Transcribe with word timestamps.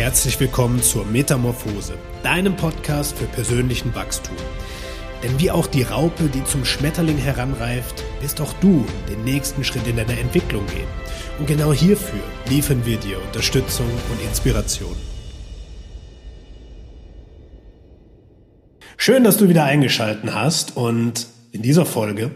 herzlich 0.00 0.40
willkommen 0.40 0.82
zur 0.82 1.04
Metamorphose, 1.04 1.92
deinem 2.22 2.56
Podcast 2.56 3.18
für 3.18 3.26
persönlichen 3.26 3.94
Wachstum. 3.94 4.34
Denn 5.22 5.38
wie 5.38 5.50
auch 5.50 5.66
die 5.66 5.82
Raupe, 5.82 6.30
die 6.32 6.42
zum 6.42 6.64
Schmetterling 6.64 7.18
heranreift, 7.18 8.02
wirst 8.22 8.40
auch 8.40 8.54
du 8.62 8.86
den 9.10 9.24
nächsten 9.24 9.62
Schritt 9.62 9.86
in 9.86 9.98
deiner 9.98 10.18
Entwicklung 10.18 10.64
gehen. 10.68 10.88
Und 11.38 11.48
genau 11.48 11.74
hierfür 11.74 12.22
liefern 12.48 12.86
wir 12.86 12.96
dir 12.96 13.20
Unterstützung 13.22 13.84
und 14.10 14.26
Inspiration. 14.26 14.96
Schön, 18.96 19.22
dass 19.22 19.36
du 19.36 19.50
wieder 19.50 19.64
eingeschalten 19.64 20.34
hast 20.34 20.78
und 20.78 21.26
in 21.52 21.60
dieser 21.60 21.84
Folge 21.84 22.30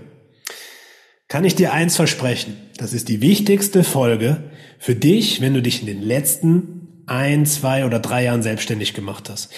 kann 1.29 1.47
ich 1.47 1.55
dir 1.55 1.73
eins 1.73 1.97
versprechen. 1.97 2.59
Das 2.77 2.93
ist 2.93 3.09
die 3.09 3.23
wichtigste 3.23 3.85
Folge 3.85 4.51
für 4.79 4.95
dich, 4.95 5.41
wenn 5.41 5.55
du 5.55 5.63
dich 5.63 5.81
in 5.81 5.87
den 5.87 6.03
letzten 6.03 6.84
ein, 7.07 7.47
zwei 7.47 7.85
oder 7.85 7.99
drei 7.99 8.25
Jahren 8.25 8.43
selbstständig 8.43 8.95
gemacht 8.95 9.29
hast. 9.31 9.53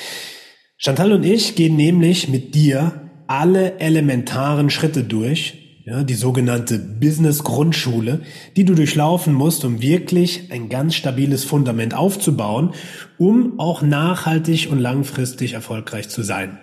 Chantal 0.78 1.12
und 1.12 1.24
ich 1.24 1.54
gehen 1.54 1.76
nämlich 1.76 2.28
mit 2.28 2.54
dir 2.54 3.10
alle 3.26 3.78
elementaren 3.80 4.70
Schritte 4.70 5.04
durch, 5.04 5.80
ja, 5.84 6.02
die 6.02 6.14
sogenannte 6.14 6.78
Business 6.78 7.44
Grundschule, 7.44 8.20
die 8.56 8.64
du 8.64 8.74
durchlaufen 8.74 9.32
musst, 9.32 9.64
um 9.64 9.80
wirklich 9.80 10.50
ein 10.50 10.68
ganz 10.68 10.96
stabiles 10.96 11.44
Fundament 11.44 11.94
aufzubauen, 11.94 12.72
um 13.18 13.58
auch 13.60 13.82
nachhaltig 13.82 14.68
und 14.70 14.80
langfristig 14.80 15.52
erfolgreich 15.52 16.08
zu 16.08 16.22
sein. 16.22 16.58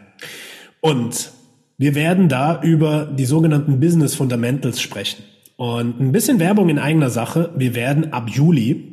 Und 0.81 1.31
wir 1.77 1.95
werden 1.95 2.27
da 2.27 2.61
über 2.61 3.05
die 3.05 3.25
sogenannten 3.25 3.79
Business 3.79 4.13
Fundamentals 4.13 4.81
sprechen. 4.81 5.23
Und 5.55 5.99
ein 5.99 6.11
bisschen 6.11 6.39
Werbung 6.39 6.69
in 6.69 6.77
eigener 6.77 7.09
Sache. 7.09 7.53
Wir 7.55 7.75
werden 7.75 8.11
ab 8.11 8.29
Juli 8.29 8.92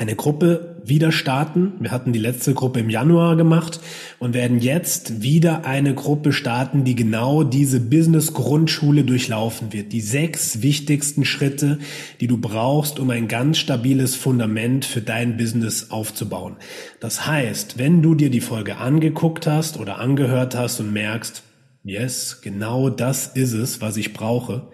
eine 0.00 0.16
Gruppe 0.16 0.76
wieder 0.82 1.12
starten. 1.12 1.74
Wir 1.78 1.90
hatten 1.90 2.14
die 2.14 2.18
letzte 2.18 2.54
Gruppe 2.54 2.80
im 2.80 2.88
Januar 2.88 3.36
gemacht 3.36 3.80
und 4.18 4.32
werden 4.32 4.58
jetzt 4.58 5.20
wieder 5.20 5.66
eine 5.66 5.94
Gruppe 5.94 6.32
starten, 6.32 6.84
die 6.84 6.94
genau 6.94 7.44
diese 7.44 7.80
Business 7.80 8.32
Grundschule 8.32 9.04
durchlaufen 9.04 9.74
wird. 9.74 9.92
Die 9.92 10.00
sechs 10.00 10.62
wichtigsten 10.62 11.26
Schritte, 11.26 11.80
die 12.18 12.28
du 12.28 12.38
brauchst, 12.38 12.98
um 12.98 13.10
ein 13.10 13.28
ganz 13.28 13.58
stabiles 13.58 14.16
Fundament 14.16 14.86
für 14.86 15.02
dein 15.02 15.36
Business 15.36 15.90
aufzubauen. 15.90 16.56
Das 16.98 17.26
heißt, 17.26 17.76
wenn 17.76 18.00
du 18.00 18.14
dir 18.14 18.30
die 18.30 18.40
Folge 18.40 18.78
angeguckt 18.78 19.46
hast 19.46 19.78
oder 19.78 19.98
angehört 19.98 20.56
hast 20.56 20.80
und 20.80 20.94
merkst, 20.94 21.42
yes, 21.84 22.40
genau 22.40 22.88
das 22.88 23.26
ist 23.26 23.52
es, 23.52 23.82
was 23.82 23.98
ich 23.98 24.14
brauche, 24.14 24.68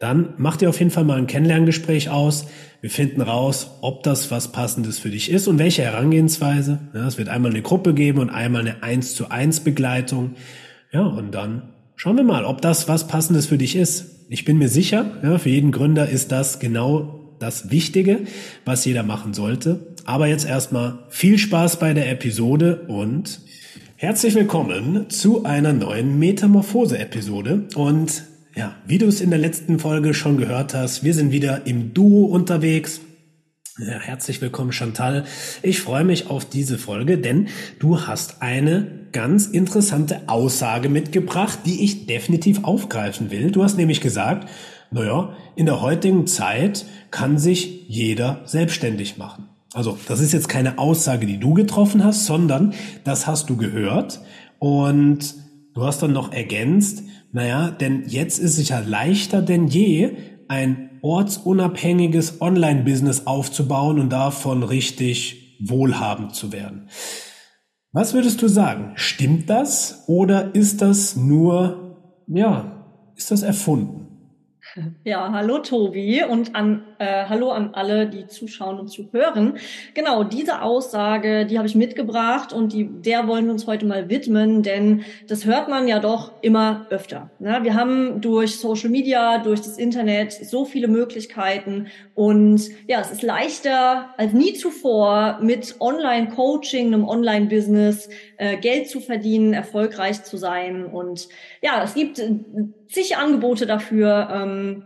dann 0.00 0.32
mach 0.38 0.56
dir 0.56 0.70
auf 0.70 0.78
jeden 0.78 0.90
Fall 0.90 1.04
mal 1.04 1.18
ein 1.18 1.26
Kennenlerngespräch 1.26 2.08
aus. 2.08 2.46
Wir 2.80 2.88
finden 2.88 3.20
raus, 3.20 3.72
ob 3.82 4.02
das 4.02 4.30
was 4.30 4.50
Passendes 4.50 4.98
für 4.98 5.10
dich 5.10 5.30
ist 5.30 5.46
und 5.46 5.58
welche 5.58 5.82
Herangehensweise. 5.82 6.78
Ja, 6.94 7.06
es 7.06 7.18
wird 7.18 7.28
einmal 7.28 7.50
eine 7.50 7.60
Gruppe 7.60 7.92
geben 7.92 8.18
und 8.18 8.30
einmal 8.30 8.62
eine 8.62 8.82
1 8.82 9.14
zu 9.14 9.30
1 9.30 9.60
Begleitung. 9.60 10.36
Ja, 10.90 11.02
und 11.02 11.34
dann 11.34 11.74
schauen 11.96 12.16
wir 12.16 12.24
mal, 12.24 12.46
ob 12.46 12.62
das 12.62 12.88
was 12.88 13.08
Passendes 13.08 13.44
für 13.44 13.58
dich 13.58 13.76
ist. 13.76 14.26
Ich 14.30 14.46
bin 14.46 14.56
mir 14.56 14.70
sicher, 14.70 15.18
ja, 15.22 15.36
für 15.36 15.50
jeden 15.50 15.70
Gründer 15.70 16.08
ist 16.08 16.32
das 16.32 16.60
genau 16.60 17.34
das 17.38 17.70
Wichtige, 17.70 18.20
was 18.64 18.86
jeder 18.86 19.02
machen 19.02 19.34
sollte. 19.34 19.94
Aber 20.06 20.28
jetzt 20.28 20.48
erstmal 20.48 21.00
viel 21.10 21.36
Spaß 21.36 21.78
bei 21.78 21.92
der 21.92 22.10
Episode 22.10 22.86
und 22.88 23.40
herzlich 23.96 24.34
willkommen 24.34 25.10
zu 25.10 25.44
einer 25.44 25.74
neuen 25.74 26.18
Metamorphose-Episode. 26.18 27.64
Und 27.74 28.29
ja, 28.54 28.74
wie 28.86 28.98
du 28.98 29.06
es 29.06 29.20
in 29.20 29.30
der 29.30 29.38
letzten 29.38 29.78
Folge 29.78 30.14
schon 30.14 30.36
gehört 30.36 30.74
hast, 30.74 31.04
wir 31.04 31.14
sind 31.14 31.32
wieder 31.32 31.66
im 31.66 31.94
Duo 31.94 32.26
unterwegs. 32.26 33.00
Ja, 33.78 33.98
herzlich 33.98 34.40
willkommen, 34.42 34.72
Chantal. 34.72 35.24
Ich 35.62 35.80
freue 35.80 36.04
mich 36.04 36.28
auf 36.28 36.44
diese 36.44 36.76
Folge, 36.76 37.18
denn 37.18 37.48
du 37.78 38.06
hast 38.06 38.42
eine 38.42 38.86
ganz 39.12 39.46
interessante 39.46 40.28
Aussage 40.28 40.88
mitgebracht, 40.88 41.60
die 41.64 41.84
ich 41.84 42.06
definitiv 42.06 42.64
aufgreifen 42.64 43.30
will. 43.30 43.50
Du 43.50 43.62
hast 43.62 43.76
nämlich 43.76 44.00
gesagt, 44.00 44.48
naja, 44.90 45.34
in 45.56 45.66
der 45.66 45.80
heutigen 45.80 46.26
Zeit 46.26 46.84
kann 47.10 47.38
sich 47.38 47.86
jeder 47.88 48.42
selbstständig 48.44 49.16
machen. 49.16 49.48
Also, 49.72 49.96
das 50.08 50.20
ist 50.20 50.32
jetzt 50.32 50.48
keine 50.48 50.78
Aussage, 50.78 51.26
die 51.26 51.38
du 51.38 51.54
getroffen 51.54 52.02
hast, 52.04 52.26
sondern 52.26 52.74
das 53.04 53.28
hast 53.28 53.48
du 53.48 53.56
gehört 53.56 54.20
und 54.58 55.34
du 55.74 55.84
hast 55.84 56.02
dann 56.02 56.12
noch 56.12 56.32
ergänzt, 56.32 57.04
naja, 57.32 57.70
denn 57.70 58.04
jetzt 58.06 58.38
ist 58.38 58.58
es 58.58 58.68
ja 58.68 58.80
leichter 58.80 59.42
denn 59.42 59.68
je, 59.68 60.16
ein 60.48 60.98
ortsunabhängiges 61.02 62.40
Online-Business 62.40 63.26
aufzubauen 63.26 63.98
und 64.00 64.10
davon 64.10 64.62
richtig 64.62 65.58
wohlhabend 65.60 66.34
zu 66.34 66.52
werden. 66.52 66.88
Was 67.92 68.14
würdest 68.14 68.42
du 68.42 68.48
sagen? 68.48 68.92
Stimmt 68.94 69.50
das 69.50 70.04
oder 70.06 70.54
ist 70.54 70.82
das 70.82 71.16
nur, 71.16 72.24
ja, 72.28 72.86
ist 73.16 73.30
das 73.30 73.42
erfunden? 73.42 74.06
Ja, 75.04 75.32
hallo 75.32 75.58
Tobi 75.58 76.22
und 76.22 76.54
an, 76.54 76.84
äh, 77.00 77.24
hallo 77.28 77.50
an 77.50 77.70
alle, 77.72 78.06
die 78.06 78.26
zuschauen 78.26 78.78
und 78.78 78.88
zuhören. 78.88 79.54
Genau, 79.94 80.22
diese 80.22 80.60
Aussage, 80.60 81.46
die 81.46 81.56
habe 81.56 81.66
ich 81.66 81.74
mitgebracht 81.74 82.52
und 82.52 82.74
die, 82.74 82.84
der 82.84 83.26
wollen 83.26 83.46
wir 83.46 83.52
uns 83.52 83.66
heute 83.66 83.86
mal 83.86 84.10
widmen, 84.10 84.62
denn 84.62 85.02
das 85.26 85.46
hört 85.46 85.68
man 85.68 85.88
ja 85.88 85.98
doch 85.98 86.30
immer 86.42 86.86
öfter. 86.90 87.30
Ne? 87.38 87.60
Wir 87.62 87.74
haben 87.74 88.20
durch 88.20 88.60
Social 88.60 88.90
Media, 88.90 89.38
durch 89.38 89.60
das 89.60 89.78
Internet 89.78 90.32
so 90.32 90.66
viele 90.66 90.88
Möglichkeiten 90.88 91.86
und 92.14 92.68
ja, 92.86 93.00
es 93.00 93.10
ist 93.10 93.22
leichter 93.22 94.10
als 94.18 94.34
nie 94.34 94.52
zuvor 94.52 95.38
mit 95.40 95.76
Online-Coaching, 95.80 96.88
einem 96.88 97.08
Online-Business 97.08 98.10
äh, 98.36 98.58
Geld 98.58 98.90
zu 98.90 99.00
verdienen, 99.00 99.54
erfolgreich 99.54 100.22
zu 100.24 100.36
sein 100.36 100.84
und 100.84 101.28
ja, 101.62 101.82
es 101.82 101.94
gibt 101.94 102.22
zig 102.88 103.16
Angebote 103.16 103.64
dafür. 103.64 104.28
Ähm, 104.30 104.82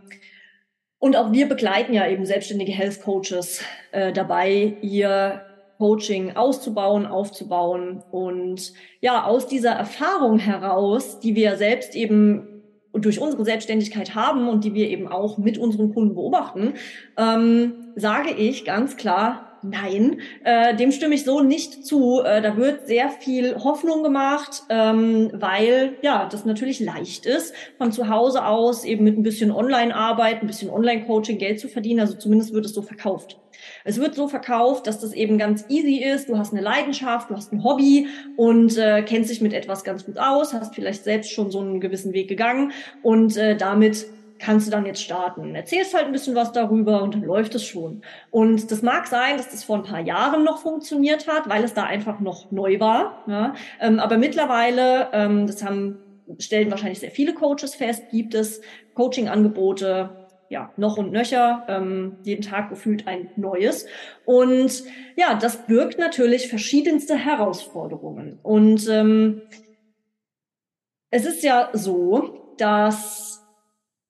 und 1.05 1.15
auch 1.15 1.31
wir 1.31 1.47
begleiten 1.47 1.93
ja 1.93 2.07
eben 2.07 2.25
selbstständige 2.25 2.71
Health 2.71 3.03
Coaches 3.03 3.61
äh, 3.91 4.11
dabei, 4.11 4.73
ihr 4.81 5.45
Coaching 5.77 6.35
auszubauen, 6.35 7.05
aufzubauen. 7.05 8.01
Und 8.09 8.73
ja, 9.01 9.23
aus 9.23 9.45
dieser 9.45 9.73
Erfahrung 9.73 10.39
heraus, 10.39 11.19
die 11.19 11.35
wir 11.35 11.57
selbst 11.57 11.95
eben 11.95 12.63
durch 12.91 13.19
unsere 13.19 13.45
Selbstständigkeit 13.45 14.15
haben 14.15 14.49
und 14.49 14.63
die 14.63 14.73
wir 14.73 14.89
eben 14.89 15.07
auch 15.07 15.37
mit 15.37 15.59
unseren 15.59 15.93
Kunden 15.93 16.15
beobachten, 16.15 16.73
ähm, 17.19 17.93
sage 17.95 18.31
ich 18.31 18.65
ganz 18.65 18.97
klar, 18.97 19.54
Nein, 19.61 20.21
äh, 20.43 20.75
dem 20.75 20.91
stimme 20.91 21.15
ich 21.15 21.23
so 21.23 21.41
nicht 21.41 21.85
zu. 21.85 22.21
Äh, 22.21 22.41
da 22.41 22.57
wird 22.57 22.87
sehr 22.87 23.09
viel 23.09 23.55
Hoffnung 23.55 24.03
gemacht, 24.03 24.63
ähm, 24.69 25.29
weil 25.33 25.97
ja 26.01 26.27
das 26.29 26.45
natürlich 26.45 26.79
leicht 26.79 27.25
ist, 27.25 27.53
von 27.77 27.91
zu 27.91 28.09
Hause 28.09 28.45
aus 28.45 28.83
eben 28.83 29.03
mit 29.03 29.17
ein 29.17 29.23
bisschen 29.23 29.51
Online-Arbeit, 29.51 30.41
ein 30.41 30.47
bisschen 30.47 30.69
Online-Coaching 30.69 31.37
Geld 31.37 31.59
zu 31.59 31.67
verdienen. 31.67 31.99
Also 31.99 32.15
zumindest 32.15 32.53
wird 32.53 32.65
es 32.65 32.73
so 32.73 32.81
verkauft. 32.81 33.37
Es 33.83 33.99
wird 33.99 34.15
so 34.15 34.27
verkauft, 34.27 34.87
dass 34.87 34.99
das 34.99 35.13
eben 35.13 35.37
ganz 35.37 35.65
easy 35.69 35.97
ist. 35.97 36.29
Du 36.29 36.37
hast 36.37 36.53
eine 36.53 36.61
Leidenschaft, 36.61 37.29
du 37.29 37.35
hast 37.35 37.51
ein 37.51 37.63
Hobby 37.63 38.07
und 38.35 38.77
äh, 38.77 39.01
kennst 39.03 39.29
dich 39.29 39.41
mit 39.41 39.53
etwas 39.53 39.83
ganz 39.83 40.05
gut 40.05 40.17
aus, 40.17 40.53
hast 40.53 40.75
vielleicht 40.75 41.03
selbst 41.03 41.31
schon 41.31 41.51
so 41.51 41.59
einen 41.59 41.79
gewissen 41.79 42.13
Weg 42.13 42.27
gegangen 42.27 42.71
und 43.01 43.37
äh, 43.37 43.55
damit 43.55 44.05
kannst 44.45 44.67
du 44.67 44.71
dann 44.71 44.85
jetzt 44.85 45.01
starten. 45.01 45.55
Erzählst 45.55 45.95
halt 45.95 46.05
ein 46.05 46.11
bisschen 46.11 46.35
was 46.35 46.51
darüber 46.51 47.01
und 47.01 47.15
dann 47.15 47.23
läuft 47.23 47.55
es 47.55 47.65
schon. 47.65 48.01
Und 48.29 48.69
das 48.69 48.83
mag 48.83 49.07
sein, 49.07 49.37
dass 49.37 49.49
das 49.49 49.63
vor 49.63 49.77
ein 49.77 49.83
paar 49.83 50.01
Jahren 50.01 50.43
noch 50.43 50.59
funktioniert 50.59 51.27
hat, 51.27 51.49
weil 51.49 51.63
es 51.63 51.73
da 51.73 51.83
einfach 51.83 52.19
noch 52.19 52.51
neu 52.51 52.79
war. 52.79 53.23
Ja? 53.27 53.55
Ähm, 53.81 53.99
aber 53.99 54.17
mittlerweile, 54.17 55.09
ähm, 55.13 55.47
das 55.47 55.63
haben 55.63 55.97
stellen 56.37 56.69
wahrscheinlich 56.69 56.99
sehr 56.99 57.11
viele 57.11 57.33
Coaches 57.33 57.75
fest, 57.75 58.03
gibt 58.11 58.35
es 58.35 58.61
Coaching-Angebote, 58.93 60.27
ja, 60.49 60.71
noch 60.77 60.97
und 60.97 61.11
nöcher, 61.11 61.65
ähm, 61.67 62.17
jeden 62.23 62.43
Tag 62.43 62.69
gefühlt 62.69 63.07
ein 63.07 63.29
neues. 63.35 63.87
Und 64.25 64.83
ja, 65.15 65.35
das 65.35 65.65
birgt 65.65 65.97
natürlich 65.97 66.49
verschiedenste 66.49 67.15
Herausforderungen. 67.15 68.39
Und 68.43 68.87
ähm, 68.89 69.41
es 71.09 71.25
ist 71.25 71.43
ja 71.43 71.69
so, 71.73 72.53
dass 72.57 73.34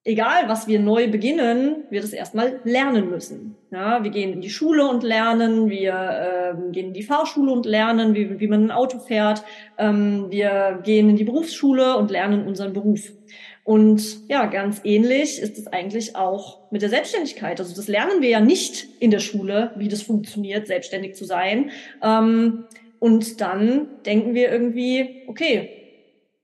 egal 0.05 0.47
was 0.47 0.67
wir 0.67 0.79
neu 0.79 1.09
beginnen, 1.09 1.83
wir 1.89 1.99
das 1.99 2.13
erstmal 2.13 2.61
lernen 2.63 3.09
müssen. 3.09 3.57
Ja, 3.71 4.03
wir 4.03 4.11
gehen 4.11 4.31
in 4.31 4.41
die 4.41 4.49
Schule 4.49 4.87
und 4.87 5.03
lernen, 5.03 5.69
wir 5.69 5.93
äh, 5.93 6.71
gehen 6.71 6.87
in 6.87 6.93
die 6.93 7.03
Fahrschule 7.03 7.51
und 7.51 7.65
lernen, 7.65 8.13
wie, 8.13 8.39
wie 8.39 8.47
man 8.47 8.65
ein 8.65 8.71
Auto 8.71 8.99
fährt, 8.99 9.43
ähm, 9.77 10.27
wir 10.29 10.79
gehen 10.83 11.09
in 11.09 11.17
die 11.17 11.23
Berufsschule 11.23 11.97
und 11.97 12.11
lernen 12.11 12.47
unseren 12.47 12.71
Beruf. 12.71 13.11
Und 13.63 14.29
ja, 14.29 14.45
ganz 14.45 14.81
ähnlich 14.83 15.41
ist 15.41 15.57
es 15.57 15.65
eigentlich 15.65 16.15
auch 16.15 16.71
mit 16.71 16.83
der 16.83 16.89
Selbstständigkeit. 16.89 17.59
Also 17.59 17.75
das 17.75 17.87
lernen 17.87 18.21
wir 18.21 18.29
ja 18.29 18.39
nicht 18.39 18.87
in 18.99 19.09
der 19.09 19.19
Schule, 19.19 19.71
wie 19.75 19.87
das 19.87 20.03
funktioniert, 20.03 20.67
selbstständig 20.67 21.15
zu 21.15 21.25
sein. 21.25 21.71
Ähm, 22.03 22.65
und 22.99 23.41
dann 23.41 23.87
denken 24.05 24.35
wir 24.35 24.51
irgendwie, 24.51 25.23
okay, 25.27 25.69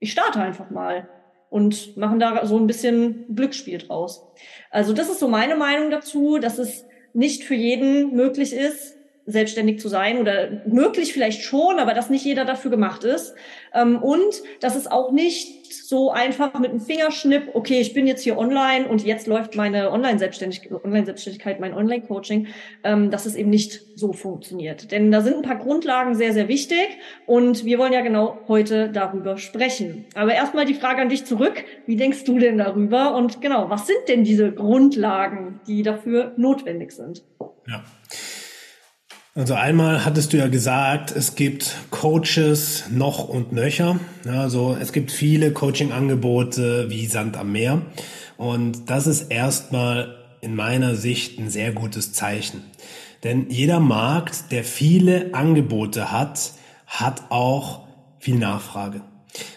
ich 0.00 0.10
starte 0.10 0.40
einfach 0.40 0.70
mal 0.70 1.08
und 1.52 1.98
machen 1.98 2.18
da 2.18 2.46
so 2.46 2.56
ein 2.56 2.66
bisschen 2.66 3.26
Glücksspiel 3.36 3.76
draus. 3.76 4.26
Also 4.70 4.94
das 4.94 5.10
ist 5.10 5.20
so 5.20 5.28
meine 5.28 5.54
Meinung 5.54 5.90
dazu, 5.90 6.38
dass 6.38 6.56
es 6.56 6.86
nicht 7.12 7.44
für 7.44 7.54
jeden 7.54 8.16
möglich 8.16 8.54
ist, 8.54 8.96
selbstständig 9.26 9.80
zu 9.80 9.88
sein 9.88 10.18
oder 10.18 10.62
möglich 10.66 11.12
vielleicht 11.12 11.42
schon, 11.42 11.78
aber 11.78 11.94
dass 11.94 12.10
nicht 12.10 12.24
jeder 12.24 12.44
dafür 12.44 12.70
gemacht 12.70 13.04
ist. 13.04 13.34
Ähm, 13.74 14.02
und 14.02 14.42
dass 14.60 14.76
es 14.76 14.86
auch 14.86 15.12
nicht 15.12 15.62
so 15.72 16.10
einfach 16.10 16.58
mit 16.58 16.70
einem 16.70 16.80
Fingerschnipp, 16.80 17.50
okay, 17.54 17.80
ich 17.80 17.94
bin 17.94 18.06
jetzt 18.06 18.22
hier 18.22 18.38
online 18.38 18.88
und 18.88 19.04
jetzt 19.04 19.26
läuft 19.26 19.56
meine 19.56 19.90
Online-Selbstständigkeit, 19.90 20.72
Online-Selbstständigkeit, 20.84 21.60
mein 21.60 21.74
Online-Coaching, 21.74 22.48
ähm, 22.84 23.10
dass 23.10 23.26
es 23.26 23.34
eben 23.34 23.50
nicht 23.50 23.82
so 23.94 24.12
funktioniert. 24.12 24.90
Denn 24.90 25.10
da 25.12 25.20
sind 25.20 25.36
ein 25.36 25.42
paar 25.42 25.58
Grundlagen 25.58 26.14
sehr, 26.14 26.32
sehr 26.32 26.48
wichtig 26.48 26.88
und 27.26 27.64
wir 27.64 27.78
wollen 27.78 27.92
ja 27.92 28.00
genau 28.00 28.38
heute 28.48 28.90
darüber 28.90 29.38
sprechen. 29.38 30.06
Aber 30.14 30.34
erstmal 30.34 30.64
die 30.64 30.74
Frage 30.74 31.02
an 31.02 31.08
dich 31.08 31.24
zurück. 31.24 31.64
Wie 31.86 31.96
denkst 31.96 32.24
du 32.24 32.38
denn 32.38 32.58
darüber? 32.58 33.14
Und 33.14 33.40
genau, 33.40 33.70
was 33.70 33.86
sind 33.86 34.08
denn 34.08 34.24
diese 34.24 34.52
Grundlagen, 34.52 35.60
die 35.66 35.82
dafür 35.82 36.32
notwendig 36.36 36.92
sind? 36.92 37.22
Ja. 37.66 37.84
Also 39.34 39.54
einmal 39.54 40.04
hattest 40.04 40.34
du 40.34 40.36
ja 40.36 40.48
gesagt, 40.48 41.10
es 41.10 41.34
gibt 41.36 41.74
Coaches 41.88 42.84
noch 42.90 43.30
und 43.30 43.50
nöcher. 43.52 43.98
Also 44.26 44.76
es 44.78 44.92
gibt 44.92 45.10
viele 45.10 45.52
Coaching-Angebote 45.52 46.90
wie 46.90 47.06
Sand 47.06 47.38
am 47.38 47.50
Meer. 47.50 47.80
Und 48.36 48.90
das 48.90 49.06
ist 49.06 49.30
erstmal 49.30 50.16
in 50.42 50.54
meiner 50.54 50.96
Sicht 50.96 51.38
ein 51.38 51.48
sehr 51.48 51.72
gutes 51.72 52.12
Zeichen. 52.12 52.62
Denn 53.24 53.48
jeder 53.48 53.80
Markt, 53.80 54.52
der 54.52 54.64
viele 54.64 55.32
Angebote 55.32 56.12
hat, 56.12 56.52
hat 56.86 57.22
auch 57.30 57.86
viel 58.18 58.36
Nachfrage. 58.36 59.00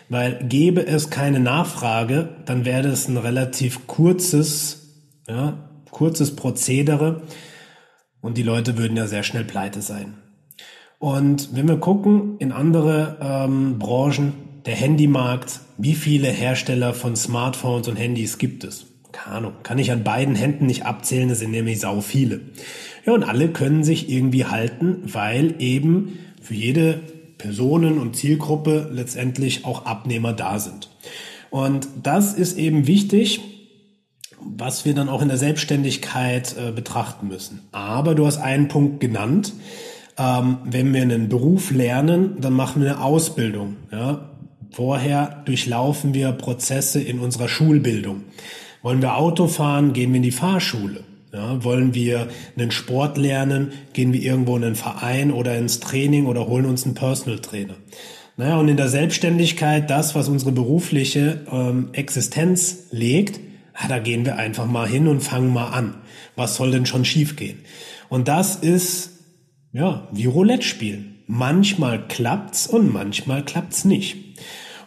Weil 0.07 0.39
gäbe 0.48 0.88
es 0.88 1.10
keine 1.10 1.42
Nachfrage, 1.42 2.30
dann 2.45 2.63
wäre 2.63 2.88
es 2.88 3.10
ein 3.10 3.18
relativ 3.18 3.88
kurzes, 3.88 4.94
ja, 5.27 5.57
kurzes 5.92 6.38
Prozedere 6.38 7.24
und 8.25 8.38
die 8.38 8.44
Leute 8.44 8.75
würden 8.80 8.98
ja 8.98 9.06
sehr 9.06 9.22
schnell 9.22 9.44
pleite 9.44 9.83
sein. 9.83 10.16
Und 10.98 11.56
wenn 11.56 11.68
wir 11.68 11.77
gucken 11.77 12.38
in 12.39 12.51
andere 12.51 13.18
ähm, 13.22 13.77
Branchen, 13.77 14.33
der 14.66 14.74
Handymarkt, 14.74 15.60
wie 15.77 15.94
viele 15.94 16.30
Hersteller 16.30 16.95
von 16.95 17.16
Smartphones 17.16 17.88
und 17.88 17.98
Handys 17.98 18.39
gibt 18.39 18.63
es? 18.63 18.88
Keine 19.12 19.36
Ahnung, 19.38 19.54
kann 19.62 19.77
ich 19.77 19.92
an 19.92 20.04
beiden 20.04 20.33
Händen 20.33 20.66
nicht 20.66 20.88
abzählen, 20.88 21.30
es 21.30 21.38
sind 21.38 21.51
nämlich 21.51 21.80
sau 21.80 22.01
viele. 22.01 22.42
Ja, 23.06 23.13
und 23.13 23.24
alle 23.24 23.50
können 23.50 23.83
sich 23.83 24.10
irgendwie 24.10 24.45
halten, 24.45 25.04
weil 25.06 25.54
eben 25.60 26.18
für 26.42 26.56
jede 26.56 27.01
Personen- 27.38 28.00
und 28.00 28.16
Zielgruppe 28.16 28.89
letztendlich 28.92 29.66
auch 29.66 29.86
Abnehmer 29.86 30.33
da 30.33 30.57
sind. 30.57 30.89
Und 31.51 31.88
das 32.01 32.33
ist 32.33 32.57
eben 32.57 32.88
wichtig, 32.88 33.55
was 34.45 34.86
wir 34.86 34.94
dann 34.94 35.09
auch 35.09 35.21
in 35.21 35.27
der 35.27 35.38
Selbstständigkeit 35.38 36.56
äh, 36.57 36.71
betrachten 36.71 37.27
müssen. 37.27 37.62
Aber 37.71 38.15
du 38.15 38.25
hast 38.25 38.38
einen 38.38 38.68
Punkt 38.68 39.00
genannt. 39.00 39.53
Ähm, 40.18 40.59
wenn 40.63 40.94
wir 40.94 41.01
einen 41.01 41.27
Beruf 41.27 41.71
lernen, 41.71 42.38
dann 42.39 42.53
machen 42.53 42.81
wir 42.81 42.92
eine 42.92 43.03
Ausbildung. 43.03 43.77
Ja? 43.92 44.30
Vorher 44.71 45.42
durchlaufen 45.45 46.13
wir 46.13 46.31
Prozesse 46.31 47.01
in 47.01 47.19
unserer 47.19 47.47
Schulbildung. 47.47 48.24
Wollen 48.81 49.01
wir 49.01 49.18
Auto 49.18 49.47
fahren, 49.47 49.94
gehen 49.94 50.12
wir 50.12 50.18
in 50.18 50.24
die 50.24 50.31
Fahrschule. 50.31 51.03
Ja, 51.33 51.63
wollen 51.65 51.94
wir 51.94 52.30
einen 52.57 52.71
Sport 52.71 53.18
lernen, 53.18 53.74
gehen 53.91 54.13
wir 54.13 54.21
irgendwo 54.21 54.56
in 54.56 54.63
einen 54.63 54.75
Verein 54.75 55.31
oder 55.31 55.57
ins 55.57 55.81
Training 55.81 56.27
oder 56.27 56.48
holen 56.48 56.65
uns 56.65 56.86
einen 56.86 56.94
Personal 56.94 57.39
Trainer. 57.39 57.74
Naja, 58.38 58.57
und 58.57 58.69
in 58.69 58.77
der 58.77 58.88
Selbstständigkeit, 58.88 59.89
das, 59.89 60.15
was 60.15 60.30
unsere 60.30 60.53
berufliche 60.53 61.41
ähm, 61.51 61.89
Existenz 61.91 62.88
legt, 62.91 63.39
ah, 63.75 63.88
da 63.88 64.00
gehen 64.00 64.25
wir 64.25 64.38
einfach 64.38 64.66
mal 64.66 64.88
hin 64.88 65.07
und 65.07 65.22
fangen 65.22 65.54
mal 65.54 65.68
an. 65.68 65.95
Was 66.36 66.56
soll 66.56 66.72
denn 66.72 66.86
schon 66.86 67.06
schiefgehen? 67.06 67.60
Und 68.10 68.27
das 68.27 68.56
ist, 68.56 69.12
ja, 69.74 70.07
wie 70.12 70.25
Roulette 70.25 70.63
spielen. 70.63 71.16
Manchmal 71.27 72.07
klappt's 72.07 72.68
und 72.68 72.94
manchmal 72.94 73.44
klappt's 73.44 73.86
nicht. 73.86 74.18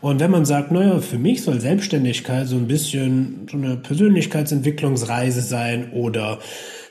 Und 0.00 0.20
wenn 0.20 0.31
man 0.31 0.44
sagt, 0.44 0.70
naja, 0.70 1.00
für 1.00 1.19
mich 1.19 1.43
soll 1.43 1.61
Selbstständigkeit 1.61 2.46
so 2.46 2.56
ein 2.56 2.69
bisschen 2.69 3.49
so 3.50 3.56
eine 3.56 3.76
Persönlichkeitsentwicklungsreise 3.76 5.43
sein 5.43 5.93
oder 5.93 6.38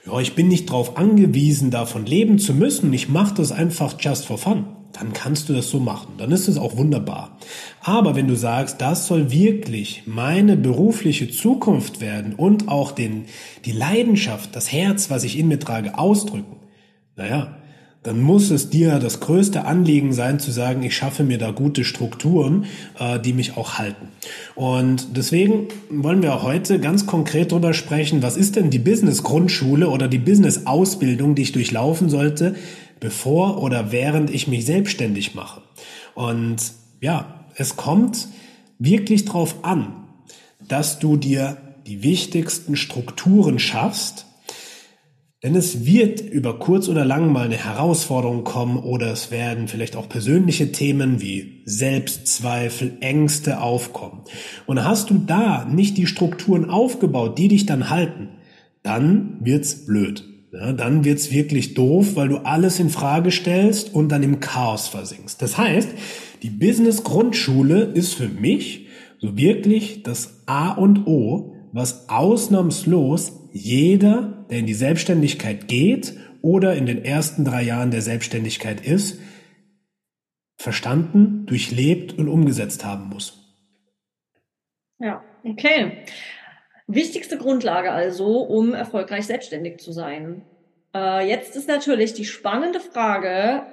ja, 0.05 0.19
ich 0.19 0.35
bin 0.35 0.49
nicht 0.49 0.69
darauf 0.69 0.97
angewiesen, 0.97 1.71
davon 1.71 2.05
leben 2.05 2.39
zu 2.39 2.53
müssen, 2.53 2.91
ich 2.91 3.07
mache 3.07 3.35
das 3.35 3.51
einfach 3.53 3.95
just 3.99 4.25
for 4.25 4.38
fun 4.38 4.76
dann 4.99 5.13
kannst 5.13 5.49
du 5.49 5.53
das 5.53 5.69
so 5.69 5.79
machen. 5.79 6.13
Dann 6.17 6.31
ist 6.31 6.47
es 6.47 6.57
auch 6.57 6.77
wunderbar. 6.77 7.38
Aber 7.81 8.15
wenn 8.15 8.27
du 8.27 8.35
sagst, 8.35 8.81
das 8.81 9.07
soll 9.07 9.31
wirklich 9.31 10.03
meine 10.05 10.57
berufliche 10.57 11.29
Zukunft 11.29 12.01
werden 12.01 12.33
und 12.33 12.67
auch 12.67 12.91
den, 12.91 13.25
die 13.65 13.71
Leidenschaft, 13.71 14.55
das 14.55 14.71
Herz, 14.71 15.09
was 15.09 15.23
ich 15.23 15.38
in 15.38 15.47
mir 15.47 15.59
trage, 15.59 15.97
ausdrücken, 15.97 16.57
naja, 17.15 17.57
dann 18.03 18.21
muss 18.21 18.51
es 18.51 18.69
dir 18.69 18.99
das 18.99 19.19
größte 19.19 19.65
Anliegen 19.65 20.13
sein 20.13 20.39
zu 20.39 20.51
sagen, 20.51 20.81
ich 20.83 20.95
schaffe 20.95 21.25
mir 21.25 21.38
da 21.38 21.51
gute 21.51 21.83
Strukturen, 21.83 22.65
äh, 22.97 23.19
die 23.19 23.33
mich 23.33 23.57
auch 23.57 23.79
halten. 23.79 24.07
Und 24.55 25.17
deswegen 25.17 25.67
wollen 25.89 26.21
wir 26.21 26.41
heute 26.41 26.79
ganz 26.79 27.05
konkret 27.05 27.51
darüber 27.51 27.73
sprechen, 27.73 28.23
was 28.23 28.38
ist 28.38 28.55
denn 28.55 28.69
die 28.69 28.79
Business-Grundschule 28.79 29.89
oder 29.89 30.07
die 30.07 30.19
Business-Ausbildung, 30.19 31.35
die 31.35 31.41
ich 31.41 31.51
durchlaufen 31.51 32.09
sollte, 32.09 32.55
bevor 32.99 33.61
oder 33.61 33.91
während 33.91 34.29
ich 34.29 34.47
mich 34.47 34.65
selbstständig 34.65 35.35
mache. 35.35 35.61
Und 36.15 36.73
ja, 37.01 37.45
es 37.55 37.75
kommt 37.75 38.27
wirklich 38.79 39.25
darauf 39.25 39.63
an, 39.63 40.05
dass 40.67 40.99
du 40.99 41.17
dir 41.17 41.57
die 41.85 42.03
wichtigsten 42.03 42.75
Strukturen 42.75 43.59
schaffst, 43.59 44.25
denn 45.44 45.55
es 45.55 45.85
wird 45.85 46.19
über 46.19 46.57
kurz 46.57 46.89
oder 46.89 47.05
lang 47.05 47.31
mal 47.31 47.45
eine 47.45 47.63
Herausforderung 47.63 48.44
kommen 48.44 48.77
oder 48.77 49.11
es 49.11 49.29
werden 49.29 49.67
vielleicht 49.67 49.95
auch 49.95 50.09
persönliche 50.09 50.71
Themen 50.71 51.21
wie 51.21 51.61
Selbstzweifel, 51.65 52.97
Ängste 53.01 53.61
aufkommen. 53.61 54.23
Und 54.65 54.83
hast 54.83 55.11
du 55.11 55.19
da 55.19 55.63
nicht 55.65 55.97
die 55.97 56.07
Strukturen 56.07 56.69
aufgebaut, 56.69 57.38
die 57.38 57.49
dich 57.49 57.67
dann 57.67 57.89
halten, 57.89 58.29
dann 58.81 59.38
wird's 59.41 59.85
blöd 59.85 60.26
ja, 60.59 60.74
dann 60.74 61.06
wird's 61.06 61.31
wirklich 61.31 61.75
doof, 61.75 62.15
weil 62.15 62.30
du 62.30 62.38
alles 62.38 62.80
in 62.80 62.89
Frage 62.89 63.31
stellst 63.31 63.94
und 63.94 64.09
dann 64.09 64.24
im 64.24 64.39
Chaos 64.39 64.88
versinkst. 64.88 65.42
Das 65.42 65.57
heißt, 65.57 65.89
die 66.42 66.50
Business 66.50 67.04
Grundschule 67.04 67.83
ist 67.83 68.15
für 68.15 68.27
mich 68.27 68.88
so 69.19 69.38
wirklich 69.38 70.04
das 70.04 70.44
A 70.48 70.71
und 70.71 71.06
O, 71.06 71.54
was 71.74 72.09
ausnahmslos 72.09 73.50
jeder, 73.54 74.45
der 74.50 74.59
in 74.59 74.65
die 74.65 74.74
Selbstständigkeit 74.74 75.68
geht 75.68 76.13
oder 76.42 76.75
in 76.75 76.86
den 76.86 77.06
ersten 77.06 77.45
drei 77.45 77.63
Jahren 77.63 77.92
der 77.92 78.01
Selbstständigkeit 78.01 78.81
ist, 78.81 79.19
verstanden, 80.57 81.45
durchlebt 81.45 82.18
und 82.18 82.30
umgesetzt 82.30 82.83
haben 82.83 83.09
muss. 83.09 83.56
Ja, 84.99 85.23
okay. 85.44 86.04
Wichtigste 86.87 87.37
Grundlage 87.37 87.91
also, 87.91 88.39
um 88.39 88.73
erfolgreich 88.73 89.25
selbstständig 89.25 89.79
zu 89.79 89.91
sein. 89.91 90.41
Äh, 90.95 91.27
jetzt 91.27 91.56
ist 91.56 91.67
natürlich 91.67 92.13
die 92.13 92.25
spannende 92.25 92.79
Frage, 92.79 93.63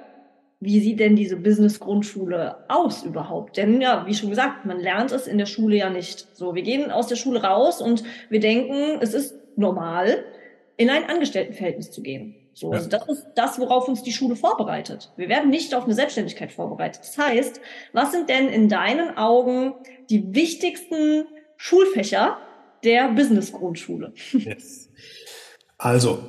wie 0.59 0.79
sieht 0.79 0.99
denn 0.99 1.15
diese 1.15 1.37
Business-Grundschule 1.37 2.65
aus 2.67 3.03
überhaupt? 3.03 3.57
Denn 3.57 3.81
ja, 3.81 4.05
wie 4.07 4.13
schon 4.13 4.29
gesagt, 4.29 4.65
man 4.65 4.79
lernt 4.79 5.11
es 5.11 5.27
in 5.27 5.37
der 5.37 5.45
Schule 5.45 5.77
ja 5.77 5.89
nicht. 5.89 6.27
So, 6.35 6.55
wir 6.55 6.63
gehen 6.63 6.91
aus 6.91 7.07
der 7.07 7.15
Schule 7.15 7.43
raus 7.43 7.81
und 7.81 8.03
wir 8.29 8.39
denken, 8.39 8.99
es 9.01 9.13
ist 9.13 9.35
normal, 9.55 10.25
in 10.77 10.89
ein 10.89 11.05
Angestelltenverhältnis 11.09 11.91
zu 11.91 12.01
gehen. 12.01 12.35
So, 12.53 12.71
also 12.71 12.89
das 12.89 13.07
ist 13.09 13.27
das, 13.35 13.59
worauf 13.59 13.89
uns 13.89 14.01
die 14.01 14.13
Schule 14.13 14.37
vorbereitet. 14.37 15.11
Wir 15.17 15.27
werden 15.27 15.49
nicht 15.49 15.75
auf 15.75 15.83
eine 15.83 15.93
Selbstständigkeit 15.93 16.53
vorbereitet. 16.53 17.01
Das 17.01 17.17
heißt, 17.17 17.59
was 17.91 18.11
sind 18.11 18.29
denn 18.29 18.47
in 18.47 18.69
deinen 18.69 19.17
Augen 19.17 19.73
die 20.09 20.33
wichtigsten 20.33 21.25
Schulfächer, 21.57 22.37
der 22.85 23.09
Business-Grundschule. 23.09 24.13
Yes. 24.33 24.89
Also, 25.77 26.19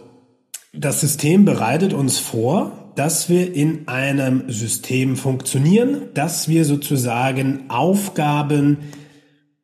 das 0.73 1.01
System 1.01 1.45
bereitet 1.45 1.93
uns 1.93 2.19
vor, 2.19 2.93
dass 2.97 3.29
wir 3.29 3.55
in 3.55 3.87
einem 3.89 4.51
System 4.51 5.17
funktionieren, 5.17 6.09
dass 6.15 6.49
wir 6.49 6.65
sozusagen 6.65 7.69
Aufgaben 7.69 8.79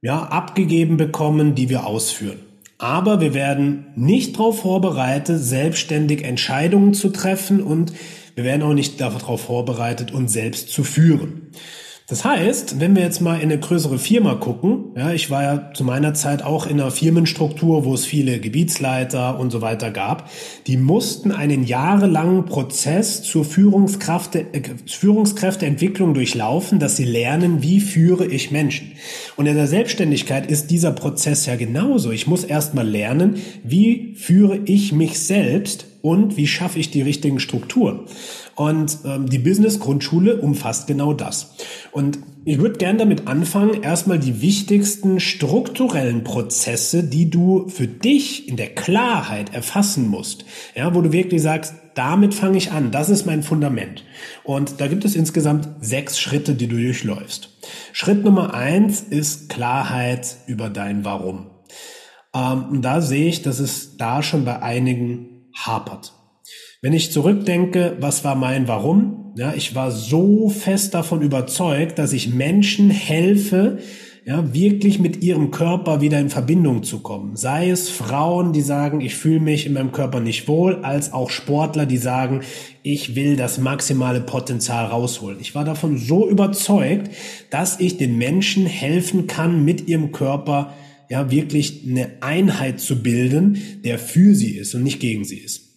ja, 0.03 0.23
abgegeben 0.23 0.97
bekommen, 0.97 1.55
die 1.55 1.69
wir 1.69 1.87
ausführen. 1.87 2.41
Aber 2.79 3.21
wir 3.21 3.33
werden 3.33 3.87
nicht 3.95 4.37
darauf 4.37 4.61
vorbereitet, 4.61 5.43
selbstständig 5.43 6.25
Entscheidungen 6.25 6.95
zu 6.95 7.11
treffen 7.11 7.63
und 7.63 7.93
wir 8.35 8.45
werden 8.45 8.63
auch 8.63 8.75
nicht 8.75 9.01
darauf 9.01 9.43
vorbereitet, 9.43 10.13
uns 10.13 10.33
selbst 10.33 10.71
zu 10.71 10.83
führen. 10.83 11.51
Das 12.09 12.25
heißt, 12.25 12.81
wenn 12.81 12.97
wir 12.97 13.03
jetzt 13.03 13.21
mal 13.21 13.37
in 13.37 13.43
eine 13.43 13.59
größere 13.59 13.99
Firma 13.99 14.35
gucken, 14.35 14.87
ja, 14.97 15.13
ich 15.13 15.31
war 15.31 15.43
ja 15.43 15.73
zu 15.73 15.85
meiner 15.85 16.15
Zeit 16.15 16.43
auch 16.43 16.67
in 16.67 16.81
einer 16.81 16.91
Firmenstruktur, 16.91 17.85
wo 17.85 17.95
es 17.95 18.05
viele 18.05 18.41
Gebietsleiter 18.41 19.39
und 19.39 19.51
so 19.51 19.63
weiter 19.63 19.91
gab, 19.93 20.29
die 20.67 20.77
mussten 20.77 21.31
einen 21.31 21.63
jahrelangen 21.65 22.45
Prozess 22.45 23.23
zur 23.23 23.45
Führungskraft, 23.45 24.35
äh, 24.35 24.45
Führungskräfteentwicklung 24.87 26.13
durchlaufen, 26.13 26.81
dass 26.81 26.97
sie 26.97 27.05
lernen, 27.05 27.63
wie 27.63 27.81
führe 27.81 28.27
ich 28.27 28.51
Menschen. 28.51 28.93
Und 29.37 29.47
in 29.47 29.55
der 29.55 29.69
Selbstständigkeit 29.69 30.51
ist 30.51 30.71
dieser 30.71 30.91
Prozess 30.91 31.47
ja 31.47 31.55
genauso. 31.55 32.11
Ich 32.11 32.27
muss 32.27 32.43
erstmal 32.43 32.87
lernen, 32.87 33.37
wie 33.63 34.15
führe 34.17 34.59
ich 34.65 34.93
mich 34.93 35.21
selbst 35.21 35.87
und 36.03 36.37
wie 36.37 36.49
schaffe 36.49 36.81
ich 36.81 36.91
die 36.91 37.03
richtigen 37.03 37.39
Strukturen. 37.39 38.01
Und 38.55 38.99
ähm, 39.05 39.29
die 39.29 39.39
Business-Grundschule 39.39 40.37
umfasst 40.37 40.87
genau 40.87 41.13
das. 41.13 41.55
Und 41.91 42.19
ich 42.45 42.59
würde 42.59 42.79
gern 42.79 42.99
damit 42.99 43.29
anfangen, 43.29 43.83
erstmal 43.83 44.19
die 44.19 44.43
wichtigsten 44.43 45.21
strukturellen 45.21 46.25
Prozesse, 46.25 47.05
die 47.05 47.31
du 47.31 47.69
für 47.69 47.87
dich 47.87 48.49
in 48.49 48.57
der 48.57 48.75
Klarheit 48.75 49.55
erfassen 49.55 50.09
musst. 50.09 50.45
Ja, 50.75 50.95
wo 50.95 51.01
du 51.01 51.13
wirklich 51.13 51.41
sagst, 51.41 51.75
damit 51.95 52.35
fange 52.35 52.59
ich 52.59 52.73
an. 52.73 52.91
Das 52.91 53.11
ist 53.11 53.27
mein 53.27 53.43
Fundament. 53.43 54.05
Und 54.45 54.81
da 54.81 54.87
gibt 54.87 55.05
es 55.05 55.15
insgesamt 55.15 55.69
sechs 55.81 56.19
Schritte, 56.19 56.55
die 56.55 56.67
du 56.67 56.77
durchläufst. 56.77 57.51
Schritt 57.93 58.25
Nummer 58.25 58.55
eins 58.55 59.01
ist 59.01 59.49
Klarheit 59.49 60.37
über 60.47 60.69
dein 60.71 61.05
Warum. 61.05 61.51
Ähm, 62.35 62.65
und 62.71 62.83
da 62.83 63.01
sehe 63.01 63.29
ich, 63.29 63.43
dass 63.43 63.59
es 63.59 63.97
da 63.97 64.23
schon 64.23 64.45
bei 64.45 64.63
einigen 64.63 65.51
hapert. 65.55 66.15
Wenn 66.85 66.95
ich 66.95 67.12
zurückdenke, 67.12 67.97
was 68.01 68.25
war 68.25 68.35
mein 68.35 68.67
Warum? 68.67 69.35
Ja, 69.37 69.55
ich 69.55 69.77
war 69.77 69.93
so 69.93 70.49
fest 70.49 70.95
davon 70.95 71.23
überzeugt, 71.23 71.97
dass 71.97 72.12
ich 72.12 72.35
Menschen 72.35 72.91
helfe, 72.91 73.79
ja, 74.25 74.53
wirklich 74.53 74.99
mit 74.99 75.23
ihrem 75.23 75.53
Körper 75.53 76.01
wieder 76.01 76.19
in 76.19 76.29
Verbindung 76.29 76.83
zu 76.83 76.99
kommen. 76.99 77.37
Sei 77.37 77.71
es 77.71 77.89
Frauen, 77.89 78.53
die 78.53 78.62
sagen, 78.62 79.01
ich 79.01 79.15
fühle 79.15 79.39
mich 79.39 79.65
in 79.65 79.75
meinem 79.75 79.93
Körper 79.93 80.19
nicht 80.19 80.49
wohl, 80.49 80.83
als 80.83 81.12
auch 81.12 81.31
Sportler, 81.31 81.87
die 81.87 81.99
sagen, 81.99 82.41
ich 82.83 83.15
will 83.15 83.37
das 83.37 83.59
maximale 83.59 84.21
Potenzial 84.21 84.87
rausholen. 84.87 85.39
Ich 85.41 85.55
war 85.55 85.65
davon 85.65 85.99
so 85.99 86.29
überzeugt, 86.29 87.12
dass 87.51 87.79
ich 87.79 87.97
den 87.97 88.19
Menschen 88.19 88.67
helfen 88.67 89.29
kann, 89.29 89.65
mit 89.65 89.87
ihrem 89.87 90.11
Körper 90.11 90.73
ja 91.09 91.31
wirklich 91.31 91.85
eine 91.89 92.11
Einheit 92.23 92.81
zu 92.81 93.05
bilden, 93.05 93.59
der 93.85 94.01
für 94.01 94.35
sie 94.35 94.57
ist 94.57 94.75
und 94.75 94.83
nicht 94.83 94.99
gegen 94.99 95.25
sie 95.25 95.39
ist. 95.39 95.72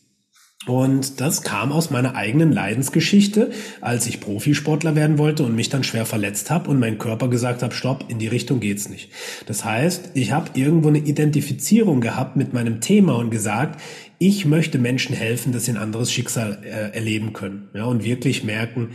Und 0.65 1.21
das 1.21 1.43
kam 1.43 1.71
aus 1.71 1.91
meiner 1.91 2.15
eigenen 2.15 2.51
Leidensgeschichte, 2.51 3.51
als 3.81 4.07
ich 4.07 4.19
Profisportler 4.19 4.95
werden 4.95 5.19
wollte 5.19 5.43
und 5.43 5.55
mich 5.55 5.69
dann 5.69 5.83
schwer 5.83 6.05
verletzt 6.05 6.49
habe 6.49 6.71
und 6.71 6.79
mein 6.79 6.97
Körper 6.97 7.27
gesagt 7.27 7.61
hat, 7.61 7.73
stopp, 7.73 8.05
in 8.09 8.17
die 8.17 8.27
Richtung 8.27 8.59
geht's 8.59 8.89
nicht. 8.89 9.11
Das 9.45 9.63
heißt, 9.63 10.11
ich 10.15 10.31
habe 10.31 10.51
irgendwo 10.55 10.87
eine 10.87 10.99
Identifizierung 10.99 12.01
gehabt 12.01 12.35
mit 12.35 12.53
meinem 12.53 12.81
Thema 12.81 13.15
und 13.15 13.29
gesagt, 13.29 13.79
ich 14.17 14.45
möchte 14.45 14.79
Menschen 14.79 15.15
helfen, 15.15 15.51
dass 15.51 15.65
sie 15.65 15.71
ein 15.71 15.77
anderes 15.77 16.11
Schicksal 16.11 16.59
äh, 16.63 16.95
erleben 16.95 17.33
können. 17.33 17.69
Ja, 17.73 17.85
und 17.85 18.03
wirklich 18.03 18.43
merken, 18.43 18.91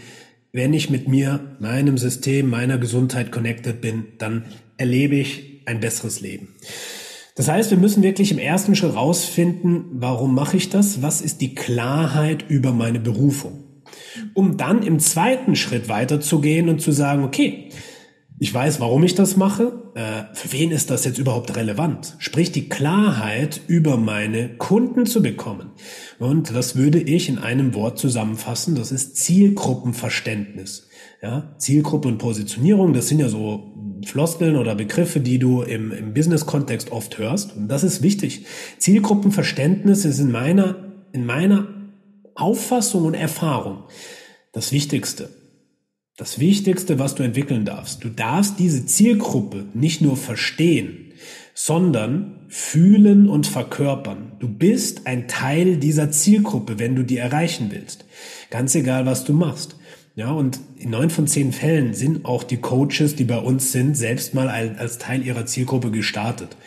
wenn 0.53 0.75
ich 0.75 0.91
mit 0.91 1.07
mir, 1.07 1.57
meinem 1.61 1.99
System, 1.99 2.51
meiner 2.51 2.79
Gesundheit 2.79 3.31
connected 3.31 3.81
bin, 3.81 4.07
dann 4.19 4.45
erlebe 4.77 5.15
ich 5.15 5.61
ein 5.67 5.79
besseres 5.79 6.21
Leben. 6.21 6.49
Das 7.41 7.49
heißt, 7.49 7.71
wir 7.71 7.79
müssen 7.79 8.03
wirklich 8.03 8.33
im 8.33 8.39
ersten 8.39 8.77
Schritt 8.77 8.95
rausfinden, 8.95 9.87
warum 9.93 10.35
mache 10.35 10.59
ich 10.59 10.69
das? 10.69 11.01
Was 11.01 11.23
ist 11.23 11.41
die 11.41 11.55
Klarheit 11.55 12.45
über 12.51 12.71
meine 12.73 13.01
Berufung? 13.01 13.65
Um 14.35 14.59
dann 14.59 14.83
im 14.83 14.99
zweiten 14.99 15.57
Schritt 15.57 15.89
weiterzugehen 15.89 16.69
und 16.69 16.83
zu 16.83 16.93
sagen, 16.93 17.25
okay, 17.25 17.71
ich 18.39 18.53
weiß, 18.53 18.79
warum 18.81 19.05
ich 19.05 19.15
das 19.15 19.39
mache. 19.39 19.91
Äh, 19.95 20.35
für 20.35 20.53
wen 20.53 20.71
ist 20.71 20.91
das 20.91 21.07
jetzt 21.07 21.19
überhaupt 21.19 21.57
relevant? 21.57 22.15
Sprich, 22.19 22.53
die 22.53 22.69
Klarheit 22.69 23.63
über 23.69 23.97
meine 23.97 24.51
Kunden 24.59 25.07
zu 25.07 25.23
bekommen. 25.23 25.71
Und 26.19 26.55
das 26.55 26.77
würde 26.77 27.01
ich 27.01 27.31
in 27.31 27.39
einem 27.39 27.73
Wort 27.73 27.99
zusammenfassen. 27.99 28.75
Das 28.75 28.93
ist 28.93 29.17
Zielgruppenverständnis. 29.17 30.89
Ja, 31.23 31.55
Zielgruppe 31.57 32.09
und 32.09 32.19
Positionierung, 32.19 32.93
das 32.93 33.09
sind 33.09 33.19
ja 33.19 33.31
so 33.31 33.73
Floskeln 34.05 34.57
oder 34.57 34.75
Begriffe, 34.75 35.21
die 35.21 35.39
du 35.39 35.63
im, 35.63 35.93
im 35.93 36.15
Business-Kontext 36.15 36.93
oft 36.93 37.19
hörst. 37.19 37.57
Und 37.57 37.69
das 37.69 37.85
ist 37.85 38.03
wichtig. 38.03 38.47
Zielgruppenverständnis 38.79 40.05
ist 40.05 40.19
in 40.19 40.31
meiner, 40.31 40.77
in 41.13 41.27
meiner 41.27 41.69
Auffassung 42.35 43.05
und 43.05 43.15
Erfahrung 43.15 43.85
das 44.53 44.73
Wichtigste. 44.73 45.31
Das 46.17 46.39
Wichtigste, 46.39 46.99
was 46.99 47.15
du 47.15 47.23
entwickeln 47.23 47.65
darfst. 47.65 48.05
Du 48.05 48.09
darfst 48.09 48.59
diese 48.59 48.85
Zielgruppe 48.85 49.65
nicht 49.75 50.03
nur 50.03 50.17
verstehen, 50.17 51.13
sondern 51.55 52.47
fühlen 52.49 53.29
und 53.29 53.47
verkörpern. 53.47 54.33
Du 54.39 54.49
bist 54.49 55.07
ein 55.07 55.29
Teil 55.29 55.77
dieser 55.77 56.11
Zielgruppe, 56.11 56.79
wenn 56.79 56.97
du 56.97 57.05
die 57.05 57.17
erreichen 57.17 57.69
willst. 57.71 58.05
Ganz 58.51 58.75
egal, 58.75 59.07
was 59.07 59.25
du 59.25 59.33
machst. 59.33 59.77
Ja, 60.21 60.33
und 60.33 60.61
in 60.77 60.91
neun 60.91 61.09
von 61.09 61.27
zehn 61.27 61.51
Fällen 61.51 61.95
sind 61.95 62.27
auch 62.27 62.43
die 62.43 62.59
Coaches, 62.59 63.17
die 63.17 63.25
bei 63.25 63.39
uns 63.39 63.73
sind, 63.73 63.97
selbst 63.97 64.35
mal 64.35 64.51
als 64.51 64.99
Teil 64.99 65.25
ihrer 65.25 65.47
Zielgruppe 65.47 65.91
gestartet. 65.91 66.59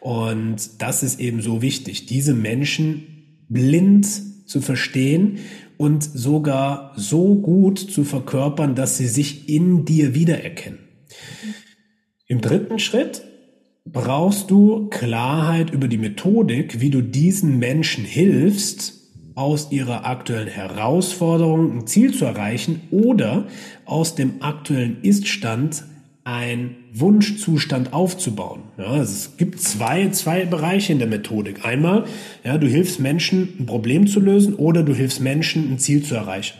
Und 0.00 0.80
das 0.80 1.02
ist 1.02 1.20
eben 1.20 1.42
so 1.42 1.60
wichtig, 1.60 2.06
diese 2.06 2.32
Menschen 2.32 3.44
blind 3.50 4.08
zu 4.46 4.62
verstehen 4.62 5.40
und 5.76 6.02
sogar 6.02 6.94
so 6.96 7.34
gut 7.34 7.78
zu 7.80 8.04
verkörpern, 8.04 8.74
dass 8.74 8.96
sie 8.96 9.08
sich 9.08 9.46
in 9.46 9.84
dir 9.84 10.14
wiedererkennen. 10.14 10.78
Im 12.26 12.40
dritten 12.40 12.78
Schritt 12.78 13.24
brauchst 13.84 14.50
du 14.50 14.88
Klarheit 14.88 15.68
über 15.68 15.86
die 15.86 15.98
Methodik, 15.98 16.80
wie 16.80 16.88
du 16.88 17.02
diesen 17.02 17.58
Menschen 17.58 18.06
hilfst, 18.06 19.01
aus 19.34 19.70
ihrer 19.70 20.06
aktuellen 20.06 20.48
Herausforderung 20.48 21.78
ein 21.78 21.86
Ziel 21.86 22.14
zu 22.14 22.24
erreichen 22.24 22.82
oder 22.90 23.46
aus 23.84 24.14
dem 24.14 24.42
aktuellen 24.42 24.98
Iststand 25.02 25.84
ein 26.24 26.76
Wunschzustand 26.92 27.92
aufzubauen. 27.92 28.60
Ja, 28.78 28.96
es 28.96 29.36
gibt 29.38 29.60
zwei, 29.60 30.10
zwei 30.10 30.44
Bereiche 30.44 30.92
in 30.92 30.98
der 30.98 31.08
Methodik. 31.08 31.64
Einmal, 31.64 32.04
ja, 32.44 32.58
du 32.58 32.68
hilfst 32.68 33.00
Menschen, 33.00 33.56
ein 33.58 33.66
Problem 33.66 34.06
zu 34.06 34.20
lösen 34.20 34.54
oder 34.54 34.82
du 34.82 34.94
hilfst 34.94 35.20
Menschen, 35.20 35.72
ein 35.72 35.78
Ziel 35.78 36.04
zu 36.04 36.14
erreichen. 36.14 36.58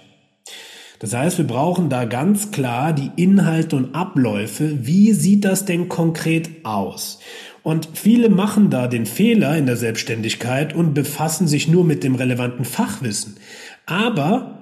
Das 0.98 1.14
heißt, 1.14 1.38
wir 1.38 1.46
brauchen 1.46 1.90
da 1.90 2.04
ganz 2.04 2.52
klar 2.52 2.92
die 2.92 3.10
Inhalte 3.16 3.74
und 3.74 3.94
Abläufe. 3.94 4.86
Wie 4.86 5.12
sieht 5.12 5.44
das 5.44 5.64
denn 5.64 5.88
konkret 5.88 6.64
aus? 6.64 7.18
Und 7.62 7.90
viele 7.94 8.28
machen 8.28 8.70
da 8.70 8.88
den 8.88 9.06
Fehler 9.06 9.56
in 9.56 9.66
der 9.66 9.76
Selbstständigkeit 9.76 10.74
und 10.74 10.94
befassen 10.94 11.46
sich 11.46 11.68
nur 11.68 11.84
mit 11.84 12.02
dem 12.02 12.16
relevanten 12.16 12.64
Fachwissen. 12.64 13.36
Aber, 13.86 14.58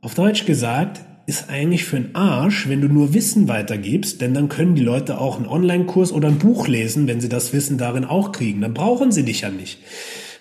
auf 0.00 0.14
Deutsch 0.14 0.46
gesagt, 0.46 1.00
ist 1.26 1.48
eigentlich 1.48 1.84
für 1.84 1.96
einen 1.96 2.14
Arsch, 2.14 2.68
wenn 2.68 2.80
du 2.80 2.88
nur 2.88 3.14
Wissen 3.14 3.48
weitergibst, 3.48 4.20
denn 4.20 4.34
dann 4.34 4.48
können 4.48 4.74
die 4.74 4.82
Leute 4.82 5.18
auch 5.18 5.36
einen 5.36 5.46
Online-Kurs 5.46 6.12
oder 6.12 6.28
ein 6.28 6.38
Buch 6.38 6.68
lesen, 6.68 7.06
wenn 7.06 7.20
sie 7.20 7.30
das 7.30 7.52
Wissen 7.52 7.78
darin 7.78 8.04
auch 8.04 8.30
kriegen. 8.30 8.60
Dann 8.60 8.74
brauchen 8.74 9.10
sie 9.10 9.24
dich 9.24 9.40
ja 9.40 9.50
nicht. 9.50 9.78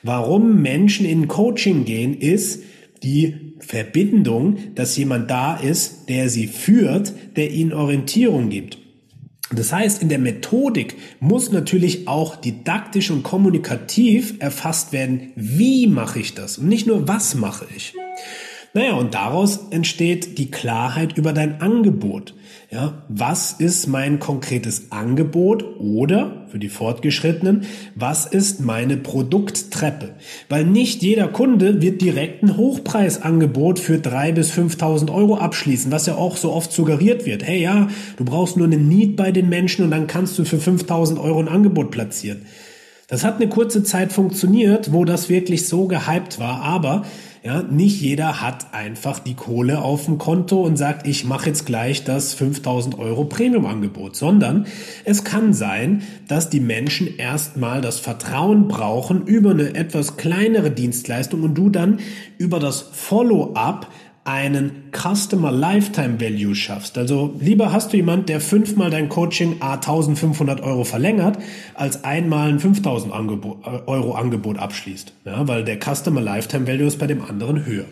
Warum 0.04 0.62
Menschen 0.62 1.06
in 1.06 1.30
Coaching 1.30 1.86
gehen, 1.86 2.14
ist 2.14 2.62
die 3.02 3.54
Verbindung, 3.60 4.58
dass 4.76 4.98
jemand 4.98 5.32
da 5.32 5.56
ist, 5.56 6.10
der 6.10 6.28
sie 6.30 6.48
führt, 6.48 7.14
der 7.38 7.52
ihnen 7.52 7.74
Orientierung 7.74 8.50
gibt. 8.50 8.78
Das 9.56 9.72
heißt, 9.72 10.02
in 10.02 10.10
der 10.10 10.20
Methodik 10.20 10.96
muss 11.20 11.52
natürlich 11.52 12.08
auch 12.08 12.36
didaktisch 12.36 13.12
und 13.12 13.24
kommunikativ 13.24 14.36
erfasst 14.40 14.94
werden, 14.94 15.32
wie 15.36 15.88
mache 15.88 16.20
ich 16.20 16.34
das 16.34 16.58
und 16.58 16.68
nicht 16.68 16.88
nur, 16.88 17.08
was 17.08 17.36
mache 17.36 17.66
ich. 17.76 17.94
Naja, 18.76 18.94
und 18.94 19.14
daraus 19.14 19.68
entsteht 19.70 20.40
die 20.40 20.50
Klarheit 20.50 21.16
über 21.16 21.32
dein 21.32 21.62
Angebot. 21.62 22.34
Ja, 22.72 23.04
was 23.08 23.52
ist 23.52 23.86
mein 23.86 24.18
konkretes 24.18 24.92
Angebot 24.92 25.64
oder 25.80 26.48
für 26.50 26.58
die 26.58 26.70
Fortgeschrittenen, 26.70 27.66
was 27.94 28.26
ist 28.26 28.62
meine 28.62 28.98
Produkttreppe? 28.98 30.16
Weil 30.50 30.66
nicht 30.66 31.04
jeder 31.04 31.28
Kunde 31.28 31.84
wird 31.84 32.02
direkt 32.02 32.42
ein 32.42 32.58
Hochpreisangebot 32.58 33.78
für 33.78 34.00
drei 34.00 34.32
bis 34.32 34.52
5.000 34.52 35.14
Euro 35.14 35.38
abschließen, 35.38 35.92
was 35.92 36.08
ja 36.08 36.16
auch 36.16 36.36
so 36.36 36.52
oft 36.52 36.72
suggeriert 36.72 37.28
wird. 37.28 37.44
Hey, 37.44 37.62
ja, 37.62 37.90
du 38.18 38.26
brauchst 38.26 38.58
nur 38.58 38.66
eine 38.66 38.78
Need 38.78 39.18
bei 39.18 39.32
den 39.32 39.50
Menschen 39.50 39.86
und 39.86 39.92
dann 39.92 40.08
kannst 40.08 40.40
du 40.40 40.46
für 40.46 40.58
5.000 40.58 41.22
Euro 41.22 41.40
ein 41.40 41.48
Angebot 41.48 41.92
platzieren. 41.92 42.48
Das 43.08 43.24
hat 43.24 43.36
eine 43.36 43.50
kurze 43.50 43.84
Zeit 43.84 44.12
funktioniert, 44.12 44.92
wo 44.92 45.06
das 45.06 45.30
wirklich 45.30 45.68
so 45.68 45.86
gehypt 45.88 46.40
war, 46.40 46.64
aber 46.64 47.04
ja, 47.44 47.62
nicht 47.62 48.00
jeder 48.00 48.42
hat 48.42 48.74
einfach 48.74 49.20
die 49.20 49.34
Kohle 49.34 49.82
auf 49.82 50.06
dem 50.06 50.18
Konto 50.18 50.62
und 50.62 50.78
sagt, 50.78 51.06
ich 51.06 51.26
mache 51.26 51.48
jetzt 51.48 51.66
gleich 51.66 52.06
das 52.06 52.34
5000 52.34 52.98
Euro 52.98 53.26
Premium-Angebot, 53.26 54.16
sondern 54.16 54.66
es 55.04 55.26
kann 55.26 55.54
sein, 55.54 56.04
dass 56.30 56.50
die 56.50 56.62
Menschen 56.62 57.18
erstmal 57.18 57.82
das 57.82 58.00
Vertrauen 58.00 58.70
brauchen 58.70 59.28
über 59.28 59.52
eine 59.52 59.76
etwas 59.76 60.16
kleinere 60.16 60.72
Dienstleistung 60.72 61.44
und 61.44 61.56
du 61.56 61.70
dann 61.70 62.00
über 62.38 62.62
das 62.62 62.80
Follow-up 62.80 63.90
einen 64.26 64.92
Customer 64.92 65.52
Lifetime 65.52 66.22
Value 66.22 66.56
schaffst. 66.56 66.98
Also 66.98 67.36
lieber 67.40 67.74
hast 67.74 67.92
du 67.92 67.98
jemand, 67.98 68.30
der 68.30 68.40
fünfmal 68.40 68.90
dein 68.90 69.10
Coaching 69.10 69.58
a 69.60 69.74
1500 69.74 70.62
Euro 70.62 70.86
verlängert, 70.86 71.38
als 71.74 72.04
einmal 72.04 72.50
ein 72.50 72.60
5000 72.60 73.14
Angebot, 73.14 73.58
äh, 73.66 73.82
Euro 73.86 74.14
Angebot 74.14 74.58
abschließt. 74.58 75.14
Ja, 75.26 75.48
weil 75.48 75.64
der 75.66 75.78
Customer 75.78 76.22
Lifetime 76.22 76.68
Value 76.68 76.88
ist 76.88 77.00
bei 77.00 77.08
dem 77.08 77.22
anderen 77.22 77.66
höher. 77.66 77.86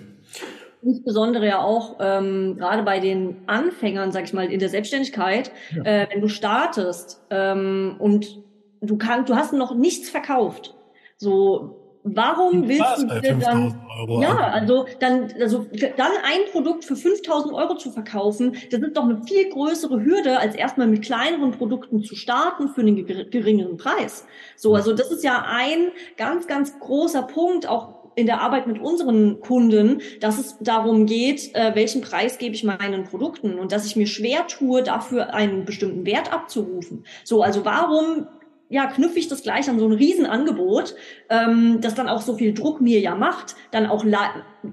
Insbesondere 0.84 1.46
ja 1.46 1.60
auch 1.60 1.98
ähm, 2.00 2.56
gerade 2.58 2.84
bei 2.84 3.00
den 3.00 3.36
Anfängern, 3.48 4.12
sag 4.12 4.24
ich 4.24 4.34
mal, 4.34 4.52
in 4.52 4.60
der 4.60 4.70
Selbstständigkeit, 4.70 5.52
ja. 5.76 5.84
äh, 5.84 6.08
wenn 6.12 6.22
du 6.22 6.28
startest 6.28 7.22
ähm, 7.30 7.96
und 8.00 8.40
du 8.82 8.98
kannst, 8.98 9.30
du 9.30 9.36
hast 9.36 9.54
noch 9.54 9.76
nichts 9.76 10.10
verkauft, 10.10 10.76
so 11.18 11.81
warum 12.04 12.68
willst 12.68 12.98
du 12.98 13.20
dir 13.20 13.36
dann, 13.36 13.80
Euro 14.00 14.22
ja, 14.22 14.36
also 14.36 14.86
dann, 15.00 15.32
also 15.40 15.66
dann 15.98 16.12
ein 16.24 16.52
Produkt 16.52 16.86
für 16.86 16.96
5000 16.96 17.54
Euro 17.54 17.76
zu 17.76 17.92
verkaufen, 17.92 18.56
das 18.72 18.82
ist 18.82 18.98
doch 18.98 19.04
eine 19.04 19.22
viel 19.24 19.50
größere 19.50 20.04
Hürde, 20.04 20.40
als 20.40 20.56
erstmal 20.56 20.88
mit 20.88 21.04
kleineren 21.04 21.52
Produkten 21.52 22.04
zu 22.04 22.16
starten 22.16 22.70
für 22.70 22.82
einen 22.82 23.06
geringeren 23.06 23.78
Preis. 23.78 24.26
So, 24.56 24.76
also 24.76 24.94
das 24.94 25.12
ist 25.12 25.24
ja 25.24 25.46
ein 25.48 25.92
ganz, 26.18 26.48
ganz 26.48 26.80
großer 26.80 27.24
Punkt, 27.24 27.68
auch 27.68 28.02
in 28.16 28.26
der 28.26 28.42
Arbeit 28.42 28.68
mit 28.68 28.80
unseren 28.80 29.40
Kunden, 29.40 30.02
dass 30.20 30.38
es 30.38 30.58
darum 30.60 31.06
geht, 31.06 31.56
äh, 31.56 31.76
welchen 31.76 32.02
Preis 32.02 32.38
gebe 32.38 32.56
ich 32.56 32.64
meinen 32.64 33.06
Produkten 33.06 33.58
und 33.58 33.72
dass 33.72 33.86
ich 33.86 33.96
mir 33.96 34.08
schwer 34.08 34.48
tue, 34.48 34.84
dafür 34.84 35.34
einen 35.34 35.66
bestimmten 35.66 36.06
Wert 36.06 36.34
abzurufen. 36.34 37.06
So, 37.24 37.42
also 37.42 37.64
warum 37.64 38.28
ja, 38.72 38.88
knüpfe 38.88 39.20
ich 39.20 39.28
das 39.28 39.44
gleich 39.44 39.70
an 39.70 39.80
so 39.80 39.86
ein 39.86 39.92
Riesenangebot, 39.92 40.96
ähm, 41.30 41.80
das 41.82 41.94
dann 41.94 42.08
auch 42.08 42.22
so 42.22 42.36
viel 42.36 42.54
Druck 42.54 42.80
mir 42.80 43.02
ja 43.02 43.16
macht, 43.16 43.56
dann 43.72 43.86
auch 43.86 44.06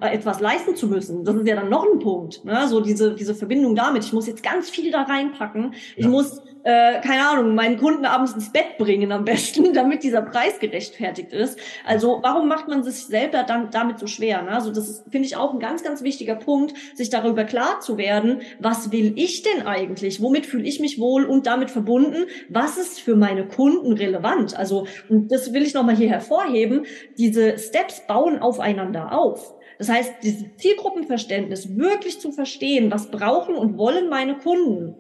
etwas 0.01 0.41
leisten 0.41 0.77
zu 0.77 0.87
müssen. 0.87 1.25
Das 1.25 1.35
ist 1.35 1.47
ja 1.49 1.57
dann 1.57 1.69
noch 1.69 1.85
ein 1.85 1.99
Punkt. 1.99 2.45
Ne? 2.45 2.69
So 2.69 2.81
diese, 2.81 3.17
diese 3.17 3.35
Verbindung 3.35 3.75
damit. 3.75 4.05
Ich 4.05 4.13
muss 4.13 4.29
jetzt 4.29 4.45
ganz 4.45 4.71
viel 4.71 4.93
da 4.93 5.03
reinpacken. 5.03 5.75
Ich 5.97 6.07
muss 6.07 6.41
äh, 6.65 7.01
keine 7.01 7.29
Ahnung, 7.29 7.55
meinen 7.55 7.79
Kunden 7.79 8.05
abends 8.05 8.33
ins 8.33 8.53
Bett 8.53 8.79
bringen 8.79 9.13
am 9.13 9.25
besten, 9.25 9.73
damit 9.75 10.03
dieser 10.03 10.23
Preis 10.23 10.59
gerechtfertigt 10.59 11.33
ist. 11.33 11.59
Also 11.87 12.21
warum 12.23 12.49
macht 12.49 12.69
man 12.69 12.83
sich 12.83 13.07
selber 13.07 13.43
dann 13.43 13.71
damit 13.71 13.99
so 13.99 14.07
schwer? 14.07 14.43
Ne? 14.43 14.51
Also 14.51 14.73
das 14.73 15.05
finde 15.11 15.27
ich 15.27 15.37
auch 15.37 15.53
ein 15.53 15.61
ganz, 15.61 15.83
ganz 15.83 16.03
wichtiger 16.03 16.35
Punkt, 16.35 16.75
sich 16.95 17.11
darüber 17.11 17.45
klar 17.45 17.81
zu 17.81 17.97
werden, 17.97 18.43
was 18.59 18.93
will 18.93 19.13
ich 19.17 19.43
denn 19.43 19.67
eigentlich? 19.67 20.21
Womit 20.21 20.47
fühle 20.47 20.65
ich 20.65 20.81
mich 20.81 21.01
wohl 21.01 21.25
und 21.25 21.47
damit 21.47 21.71
verbunden? 21.71 22.27
Was 22.49 22.77
ist 22.79 23.01
für 23.01 23.17
meine 23.17 23.47
Kunden 23.47 23.93
relevant? 23.93 24.57
Also, 24.57 24.87
und 25.09 25.31
das 25.31 25.53
will 25.53 25.63
ich 25.63 25.75
nochmal 25.75 25.97
hier 25.97 26.09
hervorheben, 26.09 26.87
diese 27.17 27.59
Steps 27.59 28.07
bauen 28.07 28.39
aufeinander 28.39 29.13
auf. 29.13 29.55
Das 29.79 29.89
heißt, 29.89 30.15
dieses 30.23 30.45
Zielgruppenverständnis 30.57 31.77
wirklich 31.77 32.21
zu 32.21 32.33
verstehen, 32.33 32.91
was 32.91 33.11
brauchen 33.11 33.55
und 33.55 33.79
wollen 33.79 34.09
meine 34.09 34.37
Kunden 34.37 34.97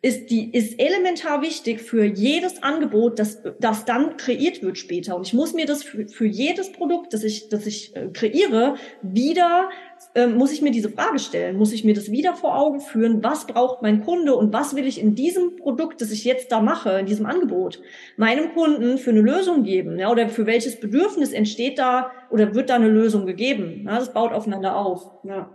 ist 0.00 0.30
die 0.30 0.54
ist 0.54 0.78
elementar 0.78 1.42
wichtig 1.42 1.82
für 1.82 2.04
jedes 2.04 2.62
Angebot, 2.62 3.18
das 3.18 3.42
das 3.58 3.84
dann 3.84 4.16
kreiert 4.16 4.62
wird 4.62 4.78
später. 4.78 5.16
Und 5.16 5.26
ich 5.26 5.32
muss 5.32 5.54
mir 5.54 5.66
das 5.66 5.82
für, 5.82 6.06
für 6.06 6.26
jedes 6.26 6.70
Produkt, 6.70 7.12
das 7.14 7.24
ich 7.24 7.48
das 7.48 7.66
ich 7.66 7.96
äh, 7.96 8.06
kreiere, 8.12 8.76
wieder 9.02 9.70
äh, 10.14 10.28
muss 10.28 10.52
ich 10.52 10.62
mir 10.62 10.70
diese 10.70 10.90
Frage 10.90 11.18
stellen, 11.18 11.56
muss 11.56 11.72
ich 11.72 11.82
mir 11.82 11.94
das 11.94 12.12
wieder 12.12 12.34
vor 12.34 12.56
Augen 12.56 12.80
führen, 12.80 13.24
was 13.24 13.48
braucht 13.48 13.82
mein 13.82 14.04
Kunde 14.04 14.36
und 14.36 14.52
was 14.52 14.76
will 14.76 14.86
ich 14.86 15.00
in 15.00 15.16
diesem 15.16 15.56
Produkt, 15.56 16.00
das 16.00 16.12
ich 16.12 16.24
jetzt 16.24 16.52
da 16.52 16.60
mache, 16.60 17.00
in 17.00 17.06
diesem 17.06 17.26
Angebot, 17.26 17.80
meinem 18.16 18.54
Kunden 18.54 18.98
für 18.98 19.10
eine 19.10 19.20
Lösung 19.20 19.64
geben, 19.64 19.98
ja, 19.98 20.12
oder 20.12 20.28
für 20.28 20.46
welches 20.46 20.78
Bedürfnis 20.78 21.32
entsteht 21.32 21.80
da 21.80 22.12
oder 22.30 22.54
wird 22.54 22.70
da 22.70 22.76
eine 22.76 22.88
Lösung 22.88 23.26
gegeben? 23.26 23.82
Ja, 23.86 23.98
das 23.98 24.12
baut 24.12 24.30
aufeinander 24.32 24.76
auf. 24.76 25.10
Ja. 25.24 25.50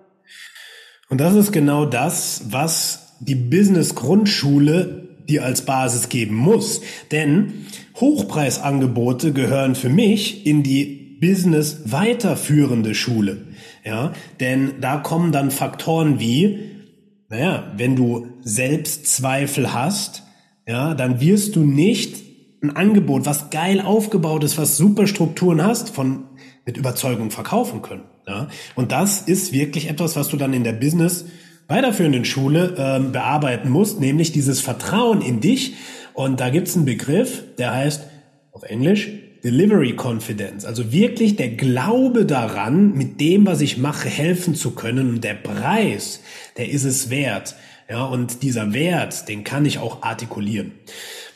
Und 1.08 1.22
das 1.22 1.34
ist 1.36 1.54
genau 1.54 1.86
das, 1.86 2.48
was 2.50 3.02
die 3.25 3.36
Business-Grundschule 3.36 5.03
dir 5.27 5.44
als 5.44 5.63
Basis 5.65 6.10
geben 6.10 6.36
muss. 6.36 6.82
Denn 7.12 7.65
Hochpreisangebote 7.96 9.34
gehören 9.34 9.75
für 9.75 9.89
mich 9.89 10.46
in 10.46 10.63
die 10.63 11.18
Business 11.22 11.84
weiterführende 11.86 12.96
Schule. 12.96 13.48
Ja, 13.86 14.13
denn 14.39 14.75
da 14.82 14.98
kommen 14.98 15.32
dann 15.32 15.51
Faktoren 15.51 16.20
wie, 16.20 16.60
naja, 17.30 17.72
wenn 17.77 17.96
du 17.96 18.27
Selbstzweifel 18.42 19.74
hast, 19.74 20.24
ja, 20.68 20.94
dann 20.94 21.20
wirst 21.20 21.56
du 21.56 21.62
nicht 21.62 22.24
ein 22.62 22.75
Angebot, 22.75 23.25
was 23.25 23.50
geil 23.50 23.82
aufgebaut 23.82 24.44
ist, 24.44 24.58
was 24.58 24.77
super 24.77 25.06
Strukturen 25.06 25.63
hast, 25.63 25.89
von 25.89 26.24
mit 26.65 26.77
Überzeugung 26.77 27.30
verkaufen 27.30 27.82
können. 27.82 28.03
Ja, 28.25 28.48
und 28.75 28.94
das 28.94 29.22
ist 29.22 29.51
wirklich 29.51 29.89
etwas, 29.89 30.15
was 30.15 30.30
du 30.30 30.38
dann 30.38 30.53
in 30.53 30.63
der 30.63 30.72
Business 30.72 31.25
weiterführenden 31.74 32.24
Schule 32.24 32.75
ähm, 32.77 33.12
bearbeiten 33.12 33.70
musst, 33.70 34.00
nämlich 34.00 34.32
dieses 34.32 34.62
Vertrauen 34.62 35.22
in 35.22 35.42
dich. 35.42 35.74
Und 36.14 36.40
da 36.40 36.50
gibt's 36.50 36.75
einen 36.75 36.86
Begriff, 36.86 37.44
der 37.57 37.74
heißt 37.74 38.03
auf 38.51 38.64
Englisch 38.64 39.09
Delivery 39.44 39.96
Confidence, 39.98 40.64
also 40.64 40.94
wirklich 40.94 41.36
der 41.36 41.50
Glaube 41.50 42.25
daran, 42.25 42.94
mit 42.94 43.20
dem, 43.20 43.46
was 43.46 43.59
ich 43.59 43.77
mache, 43.77 44.07
helfen 44.07 44.55
zu 44.55 44.72
können. 44.72 45.09
Und 45.09 45.24
der 45.24 45.33
Preis, 45.33 46.22
der 46.57 46.70
ist 46.70 46.86
es 46.86 47.09
wert. 47.09 47.55
Ja, 47.90 48.05
und 48.05 48.44
dieser 48.44 48.74
Wert, 48.74 49.27
den 49.27 49.44
kann 49.44 49.66
ich 49.66 49.79
auch 49.79 50.03
artikulieren. 50.03 50.72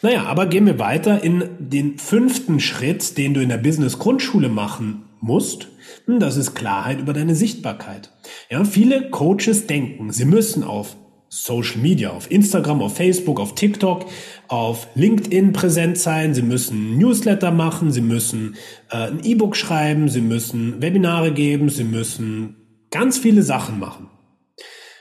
Naja, 0.02 0.23
aber 0.23 0.45
gehen 0.45 0.67
wir 0.67 0.80
weiter 0.80 1.21
in 1.23 1.50
den 1.60 1.97
fünften 1.97 2.60
Schritt, 2.60 3.17
den 3.17 3.34
du 3.34 3.41
in 3.41 3.50
der 3.50 3.58
Business 3.58 4.00
Grundschule 4.00 4.47
machen 4.47 5.04
musst. 5.19 5.67
Das 6.08 6.38
ist 6.38 6.54
Klarheit 6.54 7.00
über 7.00 7.12
deine 7.12 7.36
Sichtbarkeit. 7.36 8.12
Ja, 8.50 8.63
viele 8.63 9.10
Coaches 9.10 9.68
denken, 9.68 10.12
sie 10.12 10.26
müssen 10.26 10.63
auf 10.63 10.96
Social 11.30 11.80
Media, 11.82 12.12
auf 12.12 12.32
Instagram, 12.32 12.82
auf 12.82 12.96
Facebook, 12.96 13.40
auf 13.40 13.54
TikTok, 13.56 14.06
auf 14.48 14.88
LinkedIn 14.96 15.52
präsent 15.52 15.98
sein, 15.98 16.34
sie 16.34 16.42
müssen 16.42 16.98
Newsletter 16.98 17.52
machen, 17.52 17.92
sie 17.92 18.02
müssen 18.02 18.56
äh, 18.90 19.08
ein 19.08 19.24
E-Book 19.24 19.58
schreiben, 19.58 20.08
sie 20.08 20.22
müssen 20.22 20.82
Webinare 20.82 21.34
geben, 21.34 21.70
sie 21.70 21.84
müssen 21.84 22.56
ganz 22.92 23.18
viele 23.18 23.44
Sachen 23.44 23.80
machen. 23.80 24.10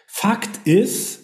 Fakt 0.07 0.67
ist, 0.67 1.21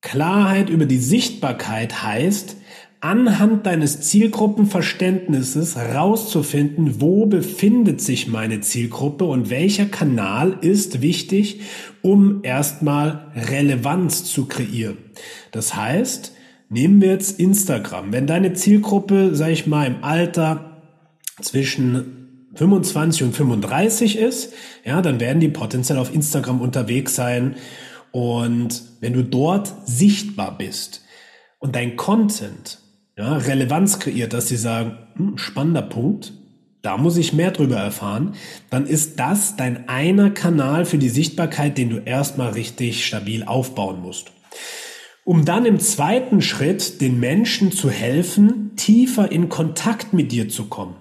Klarheit 0.00 0.70
über 0.70 0.86
die 0.86 0.98
Sichtbarkeit 0.98 2.02
heißt, 2.02 2.56
anhand 3.00 3.64
deines 3.64 4.02
Zielgruppenverständnisses 4.02 5.76
rauszufinden, 5.76 7.00
wo 7.00 7.24
befindet 7.24 8.00
sich 8.02 8.28
meine 8.28 8.60
Zielgruppe 8.60 9.24
und 9.24 9.48
welcher 9.48 9.86
Kanal 9.86 10.58
ist 10.60 11.00
wichtig, 11.00 11.60
um 12.02 12.40
erstmal 12.42 13.32
Relevanz 13.34 14.24
zu 14.24 14.46
kreieren. 14.46 14.98
Das 15.50 15.74
heißt, 15.76 16.32
nehmen 16.68 17.00
wir 17.00 17.12
jetzt 17.12 17.40
Instagram. 17.40 18.12
Wenn 18.12 18.26
deine 18.26 18.52
Zielgruppe, 18.52 19.34
sag 19.34 19.50
ich 19.50 19.66
mal, 19.66 19.86
im 19.86 20.04
Alter 20.04 20.82
zwischen 21.40 22.48
25 22.54 23.22
und 23.22 23.32
35 23.34 24.18
ist, 24.18 24.52
ja, 24.84 25.00
dann 25.00 25.20
werden 25.20 25.40
die 25.40 25.48
potenziell 25.48 25.98
auf 25.98 26.14
Instagram 26.14 26.60
unterwegs 26.60 27.14
sein. 27.14 27.56
Und 28.12 28.82
wenn 29.00 29.14
du 29.14 29.24
dort 29.24 29.72
sichtbar 29.88 30.58
bist 30.58 31.02
und 31.60 31.76
dein 31.76 31.96
Content 31.96 32.78
ja, 33.20 33.36
Relevanz 33.36 33.98
kreiert, 33.98 34.32
dass 34.32 34.48
sie 34.48 34.56
sagen, 34.56 34.96
hm, 35.16 35.36
spannender 35.36 35.82
Punkt, 35.82 36.32
da 36.80 36.96
muss 36.96 37.18
ich 37.18 37.34
mehr 37.34 37.50
drüber 37.50 37.76
erfahren, 37.76 38.32
dann 38.70 38.86
ist 38.86 39.20
das 39.20 39.56
dein 39.56 39.90
einer 39.90 40.30
Kanal 40.30 40.86
für 40.86 40.96
die 40.96 41.10
Sichtbarkeit, 41.10 41.76
den 41.76 41.90
du 41.90 41.98
erstmal 41.98 42.52
richtig 42.52 43.04
stabil 43.04 43.44
aufbauen 43.44 44.00
musst. 44.00 44.32
Um 45.24 45.44
dann 45.44 45.66
im 45.66 45.78
zweiten 45.78 46.40
Schritt 46.40 47.02
den 47.02 47.20
Menschen 47.20 47.72
zu 47.72 47.90
helfen, 47.90 48.74
tiefer 48.76 49.30
in 49.30 49.50
Kontakt 49.50 50.14
mit 50.14 50.32
dir 50.32 50.48
zu 50.48 50.64
kommen. 50.64 50.94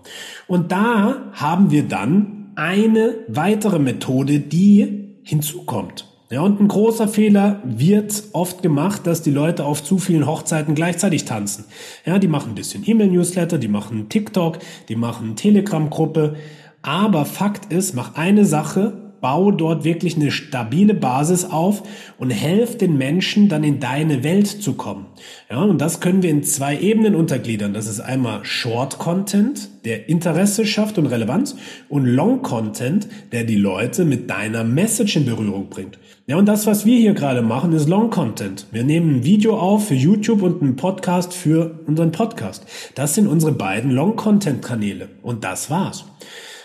Und 0.45 0.73
da 0.73 1.31
haben 1.31 1.71
wir 1.71 1.83
dann 1.83 2.51
eine 2.55 3.15
weitere 3.29 3.79
Methode, 3.79 4.41
die 4.41 5.15
hinzukommt. 5.23 6.08
Ja, 6.31 6.41
und 6.41 6.61
ein 6.61 6.67
großer 6.67 7.07
Fehler 7.07 7.59
wird 7.63 8.23
oft 8.33 8.61
gemacht, 8.61 9.07
dass 9.07 9.23
die 9.23 9.31
Leute 9.31 9.65
auf 9.65 9.83
zu 9.83 9.97
vielen 9.97 10.27
Hochzeiten 10.27 10.75
gleichzeitig 10.75 11.25
tanzen. 11.25 11.65
Ja, 12.05 12.19
die 12.19 12.27
machen 12.27 12.51
ein 12.51 12.55
bisschen 12.55 12.87
E-Mail-Newsletter, 12.87 13.57
die 13.57 13.67
machen 13.67 14.09
TikTok, 14.09 14.59
die 14.89 14.95
machen 14.95 15.35
Telegram-Gruppe. 15.35 16.35
Aber 16.83 17.25
Fakt 17.25 17.73
ist, 17.73 17.95
mach 17.95 18.13
eine 18.15 18.45
Sache 18.45 19.08
bau 19.21 19.51
dort 19.51 19.83
wirklich 19.83 20.15
eine 20.15 20.31
stabile 20.31 20.93
Basis 20.93 21.45
auf 21.45 21.83
und 22.17 22.29
helf 22.29 22.77
den 22.77 22.97
Menschen 22.97 23.49
dann 23.49 23.63
in 23.63 23.79
deine 23.79 24.23
Welt 24.23 24.47
zu 24.47 24.73
kommen. 24.73 25.07
Ja, 25.49 25.63
und 25.63 25.79
das 25.79 25.99
können 25.99 26.23
wir 26.23 26.29
in 26.29 26.43
zwei 26.43 26.77
Ebenen 26.79 27.15
untergliedern. 27.15 27.73
Das 27.73 27.87
ist 27.87 27.99
einmal 27.99 28.45
Short 28.45 28.97
Content, 28.97 29.69
der 29.85 30.09
Interesse 30.09 30.65
schafft 30.65 30.97
und 30.97 31.07
Relevanz 31.07 31.55
und 31.89 32.05
Long 32.05 32.41
Content, 32.41 33.07
der 33.31 33.43
die 33.43 33.55
Leute 33.55 34.05
mit 34.05 34.29
deiner 34.29 34.63
Message 34.63 35.15
in 35.15 35.25
Berührung 35.25 35.69
bringt. 35.69 35.97
Ja, 36.29 36.37
und 36.37 36.45
das, 36.45 36.67
was 36.67 36.85
wir 36.85 36.95
hier 36.95 37.13
gerade 37.13 37.41
machen, 37.41 37.73
ist 37.73 37.89
Long 37.89 38.11
Content. 38.11 38.67
Wir 38.71 38.83
nehmen 38.83 39.15
ein 39.15 39.23
Video 39.23 39.57
auf 39.57 39.87
für 39.87 39.95
YouTube 39.95 40.43
und 40.43 40.61
einen 40.61 40.75
Podcast 40.75 41.33
für 41.33 41.79
unseren 41.87 42.11
Podcast. 42.11 42.65
Das 42.93 43.15
sind 43.15 43.25
unsere 43.25 43.51
beiden 43.51 43.89
Long 43.89 44.15
Content 44.15 44.61
Kanäle. 44.61 45.09
Und 45.23 45.43
das 45.43 45.71
war's. 45.71 46.05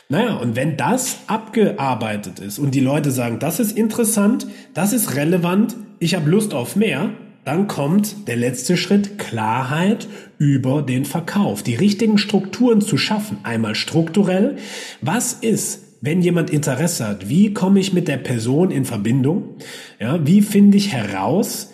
Naja, 0.09 0.35
und 0.37 0.55
wenn 0.55 0.77
das 0.77 1.21
abgearbeitet 1.27 2.39
ist 2.39 2.59
und 2.59 2.75
die 2.75 2.81
Leute 2.81 3.11
sagen, 3.11 3.39
das 3.39 3.59
ist 3.59 3.77
interessant, 3.77 4.47
das 4.75 4.93
ist 4.93 5.17
relevant, 5.17 5.77
ich 5.99 6.15
habe 6.15 6.29
Lust 6.29 6.53
auf 6.53 6.77
mehr, 6.77 7.11
dann 7.45 7.69
kommt 7.69 8.29
der 8.29 8.37
letzte 8.37 8.77
Schritt, 8.77 9.19
Klarheit 9.19 10.09
über 10.39 10.83
den 10.83 11.05
Verkauf, 11.05 11.63
die 11.63 11.75
richtigen 11.75 12.19
Strukturen 12.19 12.81
zu 12.81 12.97
schaffen. 12.99 13.39
Einmal 13.43 13.75
strukturell, 13.75 14.57
was 15.01 15.35
ist, 15.35 15.81
wenn 16.01 16.21
jemand 16.21 16.51
Interesse 16.51 17.07
hat, 17.07 17.29
wie 17.29 17.55
komme 17.55 17.81
ich 17.81 17.95
mit 17.95 18.09
der 18.09 18.19
Person 18.19 18.71
in 18.71 18.85
Verbindung? 18.85 19.57
Ja, 19.99 20.27
wie 20.27 20.43
finde 20.43 20.77
ich 20.77 20.93
heraus, 20.93 21.73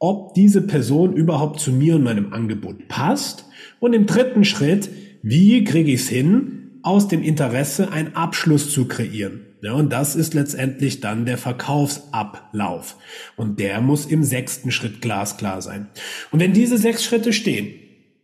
ob 0.00 0.34
diese 0.34 0.62
Person 0.62 1.12
überhaupt 1.12 1.60
zu 1.60 1.72
mir 1.72 1.94
und 1.96 2.02
meinem 2.02 2.32
Angebot 2.32 2.88
passt? 2.88 3.44
Und 3.78 3.92
im 3.92 4.06
dritten 4.06 4.44
Schritt, 4.44 4.88
wie 5.22 5.62
kriege 5.62 5.92
ich 5.92 6.00
es 6.02 6.08
hin, 6.08 6.57
aus 6.88 7.06
dem 7.06 7.22
Interesse 7.22 7.92
einen 7.92 8.16
Abschluss 8.16 8.70
zu 8.70 8.88
kreieren. 8.88 9.44
Ja, 9.60 9.74
und 9.74 9.92
das 9.92 10.16
ist 10.16 10.32
letztendlich 10.32 11.00
dann 11.00 11.26
der 11.26 11.36
Verkaufsablauf. 11.36 12.96
Und 13.36 13.60
der 13.60 13.82
muss 13.82 14.06
im 14.06 14.24
sechsten 14.24 14.70
Schritt 14.70 15.02
glasklar 15.02 15.60
sein. 15.60 15.88
Und 16.30 16.40
wenn 16.40 16.54
diese 16.54 16.78
sechs 16.78 17.04
Schritte 17.04 17.34
stehen, 17.34 17.74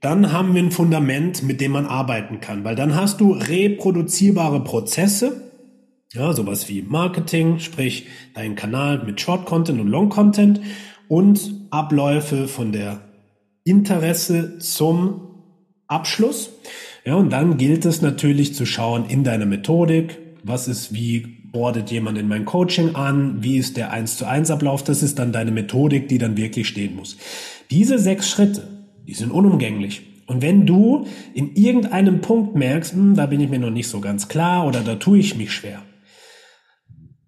dann 0.01 0.33
haben 0.33 0.55
wir 0.55 0.63
ein 0.63 0.71
Fundament, 0.71 1.43
mit 1.43 1.61
dem 1.61 1.73
man 1.73 1.85
arbeiten 1.85 2.41
kann, 2.41 2.65
weil 2.65 2.75
dann 2.75 2.95
hast 2.95 3.21
du 3.21 3.33
reproduzierbare 3.33 4.65
Prozesse, 4.65 5.51
ja, 6.15 6.33
sowas 6.33 6.67
wie 6.71 6.81
Marketing, 6.81 7.59
sprich 7.59 8.07
dein 8.35 8.55
Kanal 8.55 9.05
mit 9.05 9.21
Short 9.21 9.45
Content 9.45 9.79
und 9.79 9.89
Long 9.89 10.09
Content 10.09 10.61
und 11.09 11.53
Abläufe 11.71 12.49
von 12.49 12.73
der 12.73 13.03
Interesse 13.65 14.59
zum 14.59 15.21
Abschluss. 15.87 16.51
Ja, 17.05 17.17
und 17.17 17.31
dann 17.31 17.59
gilt 17.59 17.85
es 17.85 18.01
natürlich 18.01 18.55
zu 18.55 18.65
schauen 18.65 19.05
in 19.07 19.25
deiner 19.25 19.45
Methodik, 19.45 20.19
was 20.43 20.69
ist 20.69 20.95
wie 20.95 21.21
bordet 21.53 21.91
jemand 21.91 22.19
in 22.19 22.29
mein 22.29 22.45
Coaching 22.47 22.97
an, 22.97 23.43
wie 23.43 23.59
ist 23.59 23.77
der 23.77 23.93
1 23.93 24.17
zu 24.17 24.27
1 24.27 24.51
Ablauf, 24.51 24.83
das 24.83 25.03
ist 25.03 25.19
dann 25.19 25.31
deine 25.31 25.53
Methodik, 25.53 26.09
die 26.09 26.19
dann 26.19 26.37
wirklich 26.37 26.67
stehen 26.67 26.97
muss. 26.97 27.17
Diese 27.71 27.99
sechs 27.99 28.29
Schritte, 28.29 28.67
die 29.07 29.15
sind 29.15 29.31
unumgänglich. 29.31 30.03
Und 30.27 30.43
wenn 30.43 30.67
du 30.67 31.07
in 31.35 31.55
irgendeinem 31.55 32.23
Punkt 32.23 32.57
merkst, 32.57 32.95
hm, 32.95 33.15
da 33.15 33.27
bin 33.27 33.41
ich 33.41 33.51
mir 33.51 33.59
noch 33.59 33.71
nicht 33.71 33.89
so 33.89 34.01
ganz 34.01 34.29
klar 34.29 34.67
oder 34.67 34.81
da 34.81 34.97
tue 34.97 35.19
ich 35.19 35.37
mich 35.37 35.53
schwer, 35.53 35.83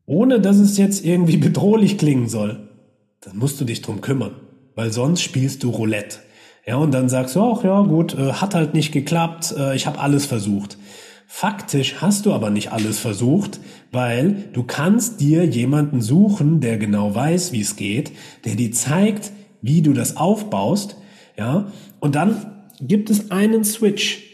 ohne 0.06 0.40
dass 0.40 0.56
es 0.56 0.78
jetzt 0.78 1.04
irgendwie 1.04 1.36
bedrohlich 1.36 1.98
klingen 1.98 2.28
soll, 2.28 2.68
dann 3.20 3.36
musst 3.36 3.60
du 3.60 3.64
dich 3.64 3.82
drum 3.82 4.00
kümmern, 4.00 4.36
weil 4.74 4.90
sonst 4.90 5.20
spielst 5.20 5.62
du 5.62 5.70
Roulette. 5.70 6.18
Ja, 6.66 6.76
und 6.76 6.92
dann 6.92 7.08
sagst 7.08 7.36
du 7.36 7.40
auch, 7.40 7.62
ja 7.62 7.80
gut, 7.82 8.14
äh, 8.14 8.32
hat 8.32 8.54
halt 8.54 8.74
nicht 8.74 8.90
geklappt, 8.90 9.54
äh, 9.56 9.76
ich 9.76 9.86
habe 9.86 10.00
alles 10.00 10.26
versucht. 10.26 10.78
Faktisch 11.28 11.96
hast 12.00 12.26
du 12.26 12.32
aber 12.32 12.50
nicht 12.50 12.72
alles 12.72 12.98
versucht, 12.98 13.60
weil 13.92 14.48
du 14.52 14.64
kannst 14.64 15.20
dir 15.20 15.44
jemanden 15.44 16.00
suchen, 16.00 16.60
der 16.60 16.76
genau 16.76 17.14
weiß, 17.14 17.52
wie 17.52 17.60
es 17.60 17.76
geht, 17.76 18.12
der 18.44 18.56
dir 18.56 18.72
zeigt, 18.72 19.30
wie 19.62 19.80
du 19.80 19.92
das 19.92 20.16
aufbaust, 20.16 20.96
ja, 21.38 21.70
und 22.00 22.14
dann 22.14 22.66
gibt 22.80 23.10
es 23.10 23.30
einen 23.30 23.64
Switch 23.64 24.24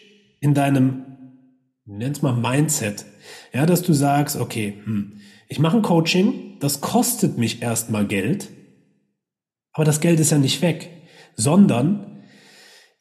in 0.41 0.55
deinem, 0.55 1.05
nenn's 1.85 2.23
mal 2.23 2.35
Mindset, 2.35 3.05
ja, 3.53 3.67
dass 3.67 3.83
du 3.83 3.93
sagst, 3.93 4.39
okay, 4.39 4.79
hm, 4.85 5.21
ich 5.49 5.59
mache 5.59 5.77
ein 5.77 5.83
Coaching, 5.83 6.59
das 6.61 6.81
kostet 6.81 7.37
mich 7.37 7.63
erstmal 7.63 8.07
Geld, 8.07 8.49
aber 9.73 9.85
das 9.85 10.01
Geld 10.01 10.19
ist 10.21 10.31
ja 10.31 10.39
nicht 10.39 10.63
weg, 10.63 10.91
sondern 11.37 12.12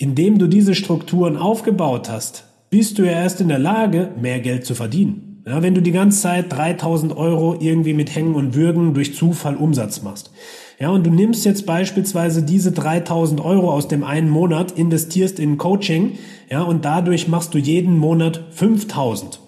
indem 0.02 0.40
du 0.40 0.48
diese 0.48 0.74
Strukturen 0.74 1.38
aufgebaut 1.38 2.10
hast, 2.10 2.46
bist 2.72 2.98
du 2.98 3.04
ja 3.04 3.12
erst 3.12 3.40
in 3.40 3.50
der 3.50 3.60
Lage, 3.60 4.10
mehr 4.20 4.40
Geld 4.40 4.66
zu 4.66 4.74
verdienen. 4.74 5.44
Ja, 5.46 5.62
wenn 5.62 5.76
du 5.76 5.82
die 5.82 5.92
ganze 5.92 6.22
Zeit 6.22 6.52
3000 6.52 7.16
Euro 7.16 7.56
irgendwie 7.60 7.94
mit 7.94 8.16
Hängen 8.16 8.34
und 8.34 8.56
Würgen 8.56 8.96
durch 8.96 9.16
Zufall 9.16 9.56
Umsatz 9.56 10.02
machst. 10.02 10.32
Ja, 10.80 10.90
und 10.90 11.06
du 11.06 11.12
nimmst 11.12 11.46
jetzt 11.46 11.68
beispielsweise 11.68 12.42
diese 12.42 12.72
3000 12.72 13.42
Euro 13.42 13.72
aus 13.72 13.88
dem 13.88 14.04
einen 14.04 14.30
Monat, 14.30 14.72
investierst 14.72 15.40
in 15.40 15.60
Coaching, 15.60 16.18
ja, 16.50 16.64
und 16.64 16.84
dadurch 16.84 17.28
machst 17.28 17.54
du 17.54 17.60
jeden 17.60 17.98
Monat 17.98 18.44
5000 18.52 19.40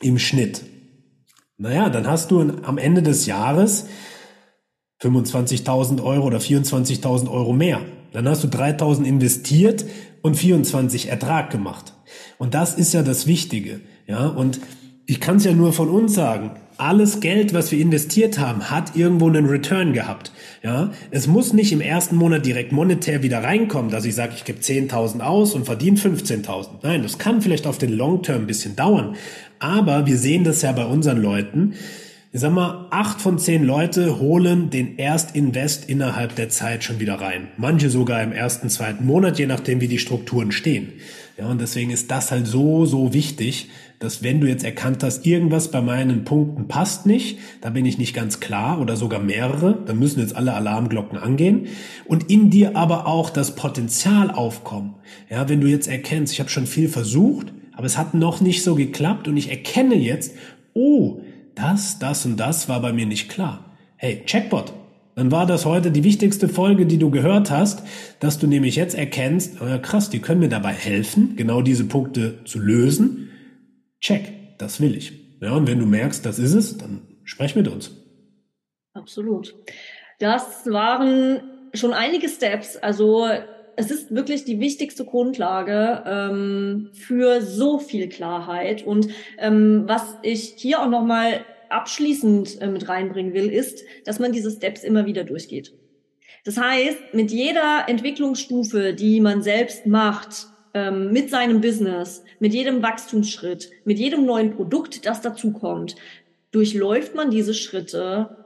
im 0.00 0.18
Schnitt. 0.18 0.64
Naja, 1.58 1.90
dann 1.90 2.06
hast 2.06 2.30
du 2.30 2.40
am 2.62 2.78
Ende 2.78 3.02
des 3.02 3.26
Jahres 3.26 3.86
25.000 5.02 6.02
Euro 6.02 6.26
oder 6.26 6.38
24.000 6.38 7.30
Euro 7.30 7.52
mehr. 7.52 7.80
Dann 8.16 8.26
hast 8.30 8.42
du 8.42 8.48
3.000 8.48 9.04
investiert 9.04 9.84
und 10.22 10.38
24 10.38 11.10
Ertrag 11.10 11.50
gemacht. 11.50 11.92
Und 12.38 12.54
das 12.54 12.72
ist 12.72 12.94
ja 12.94 13.02
das 13.02 13.26
Wichtige. 13.26 13.82
Ja, 14.06 14.28
und 14.28 14.58
ich 15.04 15.20
kann 15.20 15.36
es 15.36 15.44
ja 15.44 15.52
nur 15.52 15.74
von 15.74 15.90
uns 15.90 16.14
sagen. 16.14 16.52
Alles 16.78 17.20
Geld, 17.20 17.52
was 17.52 17.72
wir 17.72 17.78
investiert 17.78 18.38
haben, 18.38 18.70
hat 18.70 18.96
irgendwo 18.96 19.28
einen 19.28 19.44
Return 19.44 19.92
gehabt. 19.92 20.32
Ja, 20.62 20.92
es 21.10 21.26
muss 21.26 21.52
nicht 21.52 21.72
im 21.72 21.82
ersten 21.82 22.16
Monat 22.16 22.46
direkt 22.46 22.72
monetär 22.72 23.22
wieder 23.22 23.44
reinkommen, 23.44 23.90
dass 23.90 24.06
ich 24.06 24.14
sage, 24.14 24.32
ich 24.34 24.46
gebe 24.46 24.60
10.000 24.60 25.20
aus 25.20 25.52
und 25.52 25.66
verdiene 25.66 25.98
15.000. 25.98 26.68
Nein, 26.82 27.02
das 27.02 27.18
kann 27.18 27.42
vielleicht 27.42 27.66
auf 27.66 27.76
den 27.76 27.92
Long 27.92 28.22
Term 28.22 28.44
ein 28.44 28.46
bisschen 28.46 28.76
dauern. 28.76 29.16
Aber 29.58 30.06
wir 30.06 30.16
sehen 30.16 30.42
das 30.42 30.62
ja 30.62 30.72
bei 30.72 30.86
unseren 30.86 31.20
Leuten. 31.20 31.74
Ich 32.36 32.42
sag 32.42 32.52
mal, 32.52 32.86
acht 32.90 33.22
von 33.22 33.38
zehn 33.38 33.64
Leute 33.64 34.20
holen 34.20 34.68
den 34.68 34.98
Erstinvest 34.98 35.88
innerhalb 35.88 36.36
der 36.36 36.50
Zeit 36.50 36.84
schon 36.84 37.00
wieder 37.00 37.14
rein. 37.14 37.48
Manche 37.56 37.88
sogar 37.88 38.22
im 38.22 38.30
ersten, 38.30 38.68
zweiten 38.68 39.06
Monat, 39.06 39.38
je 39.38 39.46
nachdem, 39.46 39.80
wie 39.80 39.88
die 39.88 39.98
Strukturen 39.98 40.52
stehen. 40.52 40.92
Ja, 41.38 41.46
und 41.46 41.62
deswegen 41.62 41.90
ist 41.90 42.10
das 42.10 42.30
halt 42.30 42.46
so, 42.46 42.84
so 42.84 43.14
wichtig, 43.14 43.70
dass 44.00 44.22
wenn 44.22 44.42
du 44.42 44.48
jetzt 44.48 44.66
erkannt 44.66 45.02
hast, 45.02 45.24
irgendwas 45.24 45.70
bei 45.70 45.80
meinen 45.80 46.24
Punkten 46.24 46.68
passt 46.68 47.06
nicht, 47.06 47.38
da 47.62 47.70
bin 47.70 47.86
ich 47.86 47.96
nicht 47.96 48.14
ganz 48.14 48.38
klar 48.38 48.82
oder 48.82 48.96
sogar 48.96 49.20
mehrere, 49.20 49.78
dann 49.86 49.98
müssen 49.98 50.20
jetzt 50.20 50.36
alle 50.36 50.52
Alarmglocken 50.52 51.16
angehen 51.16 51.68
und 52.04 52.30
in 52.30 52.50
dir 52.50 52.76
aber 52.76 53.06
auch 53.06 53.30
das 53.30 53.54
Potenzial 53.54 54.30
aufkommen. 54.30 54.96
Ja, 55.30 55.48
wenn 55.48 55.62
du 55.62 55.68
jetzt 55.68 55.88
erkennst, 55.88 56.34
ich 56.34 56.40
habe 56.40 56.50
schon 56.50 56.66
viel 56.66 56.90
versucht, 56.90 57.54
aber 57.72 57.86
es 57.86 57.96
hat 57.96 58.12
noch 58.12 58.42
nicht 58.42 58.62
so 58.62 58.74
geklappt 58.74 59.26
und 59.26 59.38
ich 59.38 59.48
erkenne 59.48 59.94
jetzt, 59.94 60.34
oh, 60.74 61.22
das, 61.56 61.98
das 61.98 62.24
und 62.24 62.36
das 62.36 62.68
war 62.68 62.80
bei 62.80 62.92
mir 62.92 63.06
nicht 63.06 63.28
klar. 63.28 63.76
Hey, 63.96 64.22
Checkbot, 64.24 64.72
dann 65.16 65.32
war 65.32 65.46
das 65.46 65.64
heute 65.64 65.90
die 65.90 66.04
wichtigste 66.04 66.48
Folge, 66.48 66.86
die 66.86 66.98
du 66.98 67.10
gehört 67.10 67.50
hast, 67.50 67.82
dass 68.20 68.38
du 68.38 68.46
nämlich 68.46 68.76
jetzt 68.76 68.94
erkennst, 68.94 69.60
oh 69.60 69.66
ja, 69.66 69.78
krass, 69.78 70.10
die 70.10 70.20
können 70.20 70.40
mir 70.40 70.50
dabei 70.50 70.72
helfen, 70.72 71.34
genau 71.34 71.62
diese 71.62 71.86
Punkte 71.86 72.44
zu 72.44 72.58
lösen. 72.58 73.30
Check, 74.00 74.58
das 74.58 74.80
will 74.80 74.94
ich. 74.94 75.40
Ja, 75.40 75.52
und 75.52 75.66
wenn 75.66 75.78
du 75.78 75.86
merkst, 75.86 76.24
das 76.24 76.38
ist 76.38 76.52
es, 76.52 76.76
dann 76.76 77.02
sprech 77.24 77.56
mit 77.56 77.66
uns. 77.68 77.90
Absolut. 78.92 79.54
Das 80.18 80.66
waren 80.66 81.40
schon 81.74 81.92
einige 81.92 82.28
Steps. 82.28 82.76
Also 82.76 83.26
es 83.76 83.90
ist 83.90 84.14
wirklich 84.14 84.44
die 84.44 84.58
wichtigste 84.58 85.04
Grundlage 85.04 86.02
ähm, 86.06 86.88
für 86.92 87.42
so 87.42 87.78
viel 87.78 88.08
Klarheit. 88.08 88.84
Und 88.84 89.08
ähm, 89.38 89.84
was 89.86 90.16
ich 90.22 90.54
hier 90.56 90.80
auch 90.80 90.88
nochmal 90.88 91.44
abschließend 91.68 92.60
äh, 92.62 92.68
mit 92.68 92.88
reinbringen 92.88 93.34
will, 93.34 93.50
ist, 93.50 93.84
dass 94.04 94.18
man 94.18 94.32
diese 94.32 94.50
Steps 94.50 94.82
immer 94.82 95.06
wieder 95.06 95.24
durchgeht. 95.24 95.74
Das 96.44 96.56
heißt, 96.56 97.12
mit 97.12 97.30
jeder 97.30 97.84
Entwicklungsstufe, 97.88 98.94
die 98.94 99.20
man 99.20 99.42
selbst 99.42 99.86
macht, 99.86 100.46
ähm, 100.74 101.12
mit 101.12 101.28
seinem 101.28 101.60
Business, 101.60 102.22
mit 102.38 102.54
jedem 102.54 102.82
Wachstumsschritt, 102.82 103.70
mit 103.84 103.98
jedem 103.98 104.24
neuen 104.24 104.54
Produkt, 104.54 105.06
das 105.06 105.20
dazukommt, 105.20 105.96
durchläuft 106.50 107.14
man 107.14 107.30
diese 107.30 107.52
Schritte 107.52 108.44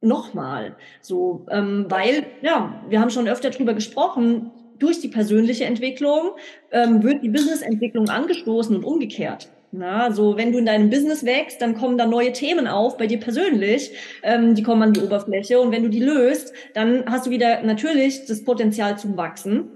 nochmal. 0.00 0.76
So, 1.00 1.46
ähm, 1.50 1.86
weil, 1.88 2.26
ja, 2.42 2.82
wir 2.88 3.00
haben 3.00 3.10
schon 3.10 3.28
öfter 3.28 3.50
drüber 3.50 3.74
gesprochen, 3.74 4.50
durch 4.82 5.00
die 5.00 5.08
persönliche 5.08 5.64
Entwicklung 5.64 6.32
ähm, 6.70 7.02
wird 7.02 7.22
die 7.22 7.28
Businessentwicklung 7.28 8.08
angestoßen 8.08 8.74
und 8.76 8.84
umgekehrt. 8.84 9.48
Na, 9.74 10.12
so 10.12 10.36
wenn 10.36 10.52
du 10.52 10.58
in 10.58 10.66
deinem 10.66 10.90
Business 10.90 11.24
wächst, 11.24 11.62
dann 11.62 11.74
kommen 11.74 11.96
da 11.96 12.04
neue 12.04 12.32
Themen 12.32 12.66
auf 12.66 12.98
bei 12.98 13.06
dir 13.06 13.18
persönlich, 13.18 13.92
ähm, 14.22 14.54
die 14.54 14.62
kommen 14.62 14.82
an 14.82 14.92
die 14.92 15.00
Oberfläche 15.00 15.58
und 15.60 15.72
wenn 15.72 15.82
du 15.82 15.88
die 15.88 16.00
löst, 16.00 16.52
dann 16.74 17.04
hast 17.06 17.26
du 17.26 17.30
wieder 17.30 17.62
natürlich 17.62 18.26
das 18.26 18.44
Potenzial 18.44 18.98
zum 18.98 19.16
Wachsen. 19.16 19.70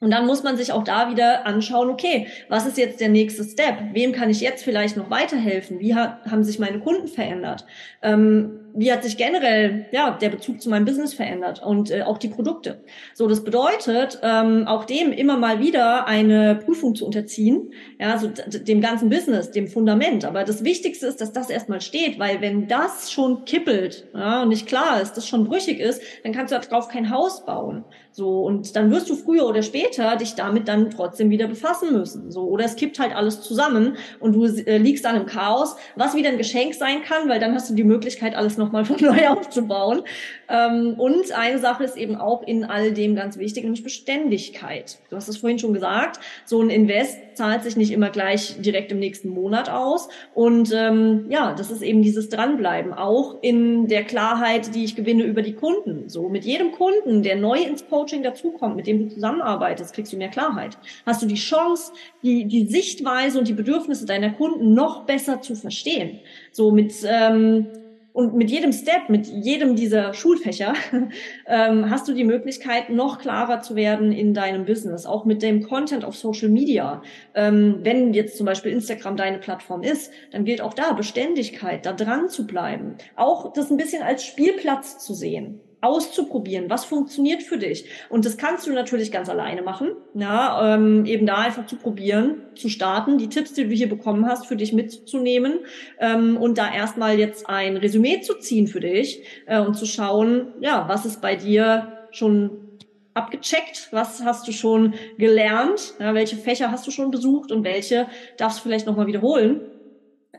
Und 0.00 0.10
dann 0.10 0.26
muss 0.26 0.42
man 0.42 0.56
sich 0.56 0.70
auch 0.70 0.84
da 0.84 1.10
wieder 1.10 1.46
anschauen, 1.46 1.88
okay, 1.88 2.28
was 2.48 2.66
ist 2.66 2.78
jetzt 2.78 3.00
der 3.00 3.08
nächste 3.08 3.42
Step? 3.42 3.74
Wem 3.92 4.12
kann 4.12 4.28
ich 4.28 4.40
jetzt 4.40 4.62
vielleicht 4.62 4.96
noch 4.96 5.10
weiterhelfen? 5.10 5.80
Wie 5.80 5.94
ha 5.94 6.20
haben 6.30 6.44
sich 6.44 6.58
meine 6.58 6.78
Kunden 6.78 7.08
verändert? 7.08 7.64
Ähm, 8.02 8.60
wie 8.74 8.92
hat 8.92 9.04
sich 9.04 9.16
generell 9.16 9.86
ja 9.92 10.10
der 10.10 10.28
Bezug 10.28 10.60
zu 10.60 10.68
meinem 10.68 10.84
Business 10.84 11.14
verändert 11.14 11.62
und 11.64 11.90
äh, 11.90 12.02
auch 12.02 12.18
die 12.18 12.28
Produkte. 12.28 12.82
So, 13.14 13.28
das 13.28 13.44
bedeutet, 13.44 14.18
ähm, 14.22 14.66
auch 14.66 14.84
dem 14.84 15.12
immer 15.12 15.36
mal 15.36 15.60
wieder 15.60 16.06
eine 16.06 16.56
Prüfung 16.56 16.94
zu 16.94 17.06
unterziehen, 17.06 17.72
ja, 18.00 18.18
so 18.18 18.28
dem 18.28 18.80
ganzen 18.80 19.08
Business, 19.08 19.52
dem 19.52 19.68
Fundament. 19.68 20.24
Aber 20.24 20.44
das 20.44 20.64
Wichtigste 20.64 21.06
ist, 21.06 21.20
dass 21.20 21.32
das 21.32 21.50
erstmal 21.50 21.80
steht, 21.80 22.18
weil 22.18 22.40
wenn 22.40 22.66
das 22.66 23.12
schon 23.12 23.44
kippelt 23.44 24.08
ja, 24.12 24.42
und 24.42 24.48
nicht 24.48 24.66
klar 24.66 25.00
ist, 25.00 25.14
das 25.14 25.28
schon 25.28 25.44
brüchig 25.44 25.78
ist, 25.78 26.02
dann 26.24 26.32
kannst 26.32 26.52
du 26.52 26.58
darauf 26.58 26.88
kein 26.88 27.10
Haus 27.10 27.44
bauen. 27.44 27.84
So 28.16 28.42
und 28.42 28.76
dann 28.76 28.92
wirst 28.92 29.10
du 29.10 29.16
früher 29.16 29.44
oder 29.44 29.62
später 29.62 30.14
dich 30.14 30.36
damit 30.36 30.68
dann 30.68 30.90
trotzdem 30.90 31.30
wieder 31.30 31.48
befassen 31.48 31.92
müssen. 31.92 32.30
So 32.30 32.42
oder 32.42 32.64
es 32.64 32.76
kippt 32.76 33.00
halt 33.00 33.14
alles 33.14 33.40
zusammen 33.40 33.96
und 34.20 34.34
du 34.34 34.44
äh, 34.44 34.78
liegst 34.78 35.04
dann 35.04 35.16
im 35.16 35.26
Chaos, 35.26 35.74
was 35.96 36.14
wieder 36.14 36.28
ein 36.28 36.38
Geschenk 36.38 36.74
sein 36.74 37.02
kann, 37.02 37.28
weil 37.28 37.40
dann 37.40 37.54
hast 37.54 37.70
du 37.70 37.74
die 37.74 37.82
Möglichkeit, 37.82 38.36
alles 38.36 38.56
noch 38.56 38.63
nochmal 38.64 38.84
von 38.84 38.96
neu 39.00 39.28
aufzubauen. 39.28 40.02
Ähm, 40.48 40.94
und 40.98 41.32
eine 41.32 41.58
Sache 41.58 41.84
ist 41.84 41.96
eben 41.96 42.16
auch 42.16 42.42
in 42.42 42.64
all 42.64 42.92
dem 42.92 43.14
ganz 43.14 43.38
wichtig, 43.38 43.64
nämlich 43.64 43.82
Beständigkeit. 43.82 44.98
Du 45.10 45.16
hast 45.16 45.28
es 45.28 45.36
vorhin 45.36 45.58
schon 45.58 45.72
gesagt, 45.72 46.20
so 46.44 46.60
ein 46.60 46.70
Invest 46.70 47.18
zahlt 47.34 47.64
sich 47.64 47.76
nicht 47.76 47.90
immer 47.90 48.10
gleich 48.10 48.60
direkt 48.60 48.92
im 48.92 48.98
nächsten 48.98 49.28
Monat 49.28 49.68
aus. 49.68 50.08
Und 50.34 50.72
ähm, 50.72 51.26
ja, 51.28 51.54
das 51.54 51.70
ist 51.70 51.82
eben 51.82 52.02
dieses 52.02 52.28
Dranbleiben, 52.28 52.92
auch 52.92 53.36
in 53.42 53.88
der 53.88 54.04
Klarheit, 54.04 54.74
die 54.74 54.84
ich 54.84 54.96
gewinne 54.96 55.24
über 55.24 55.42
die 55.42 55.54
Kunden. 55.54 56.08
So 56.08 56.28
mit 56.28 56.44
jedem 56.44 56.72
Kunden, 56.72 57.22
der 57.22 57.36
neu 57.36 57.58
ins 57.60 57.88
Coaching 57.88 58.22
dazukommt, 58.22 58.76
mit 58.76 58.86
dem 58.86 59.00
du 59.00 59.14
zusammenarbeitest, 59.14 59.94
kriegst 59.94 60.12
du 60.12 60.16
mehr 60.16 60.28
Klarheit. 60.28 60.78
Hast 61.06 61.22
du 61.22 61.26
die 61.26 61.34
Chance, 61.34 61.92
die, 62.22 62.46
die 62.46 62.66
Sichtweise 62.66 63.38
und 63.38 63.48
die 63.48 63.52
Bedürfnisse 63.52 64.06
deiner 64.06 64.30
Kunden 64.30 64.74
noch 64.74 65.04
besser 65.04 65.40
zu 65.40 65.54
verstehen. 65.54 66.20
So 66.52 66.70
mit 66.70 66.92
ähm, 67.06 67.66
und 68.14 68.32
mit 68.36 68.48
jedem 68.48 68.72
Step, 68.72 69.08
mit 69.08 69.26
jedem 69.26 69.74
dieser 69.74 70.14
Schulfächer, 70.14 70.74
ähm, 71.48 71.90
hast 71.90 72.06
du 72.06 72.14
die 72.14 72.22
Möglichkeit, 72.22 72.88
noch 72.88 73.18
klarer 73.18 73.60
zu 73.60 73.74
werden 73.74 74.12
in 74.12 74.32
deinem 74.34 74.64
Business, 74.64 75.04
auch 75.04 75.24
mit 75.24 75.42
dem 75.42 75.64
Content 75.64 76.04
auf 76.04 76.16
Social 76.16 76.48
Media. 76.48 77.02
Ähm, 77.34 77.80
wenn 77.82 78.14
jetzt 78.14 78.38
zum 78.38 78.46
Beispiel 78.46 78.70
Instagram 78.70 79.16
deine 79.16 79.38
Plattform 79.38 79.82
ist, 79.82 80.12
dann 80.30 80.44
gilt 80.44 80.60
auch 80.60 80.74
da 80.74 80.92
Beständigkeit, 80.92 81.84
da 81.86 81.92
dran 81.92 82.28
zu 82.28 82.46
bleiben. 82.46 82.94
Auch 83.16 83.52
das 83.52 83.72
ein 83.72 83.76
bisschen 83.76 84.04
als 84.04 84.24
Spielplatz 84.24 85.04
zu 85.04 85.12
sehen 85.12 85.60
auszuprobieren, 85.84 86.70
was 86.70 86.84
funktioniert 86.84 87.42
für 87.42 87.58
dich. 87.58 87.84
Und 88.08 88.24
das 88.24 88.36
kannst 88.38 88.66
du 88.66 88.72
natürlich 88.72 89.12
ganz 89.12 89.28
alleine 89.28 89.62
machen, 89.62 89.92
ja, 90.14 90.74
ähm, 90.74 91.04
eben 91.04 91.26
da 91.26 91.36
einfach 91.36 91.66
zu 91.66 91.76
probieren, 91.76 92.42
zu 92.54 92.68
starten, 92.68 93.18
die 93.18 93.28
Tipps, 93.28 93.52
die 93.52 93.64
du 93.64 93.74
hier 93.74 93.88
bekommen 93.88 94.26
hast, 94.26 94.46
für 94.46 94.56
dich 94.56 94.72
mitzunehmen 94.72 95.60
ähm, 96.00 96.36
und 96.38 96.56
da 96.56 96.72
erstmal 96.72 97.18
jetzt 97.18 97.48
ein 97.48 97.76
Resümee 97.76 98.22
zu 98.22 98.38
ziehen 98.38 98.66
für 98.66 98.80
dich 98.80 99.22
äh, 99.46 99.60
und 99.60 99.74
zu 99.74 99.84
schauen, 99.84 100.54
ja, 100.60 100.88
was 100.88 101.04
ist 101.04 101.20
bei 101.20 101.36
dir 101.36 102.06
schon 102.10 102.64
abgecheckt, 103.12 103.88
was 103.90 104.24
hast 104.24 104.48
du 104.48 104.52
schon 104.52 104.94
gelernt, 105.18 105.94
ja, 106.00 106.14
welche 106.14 106.36
Fächer 106.36 106.70
hast 106.70 106.86
du 106.86 106.90
schon 106.90 107.10
besucht 107.10 107.52
und 107.52 107.62
welche 107.62 108.06
darfst 108.38 108.58
du 108.58 108.62
vielleicht 108.62 108.86
nochmal 108.86 109.06
wiederholen. 109.06 109.60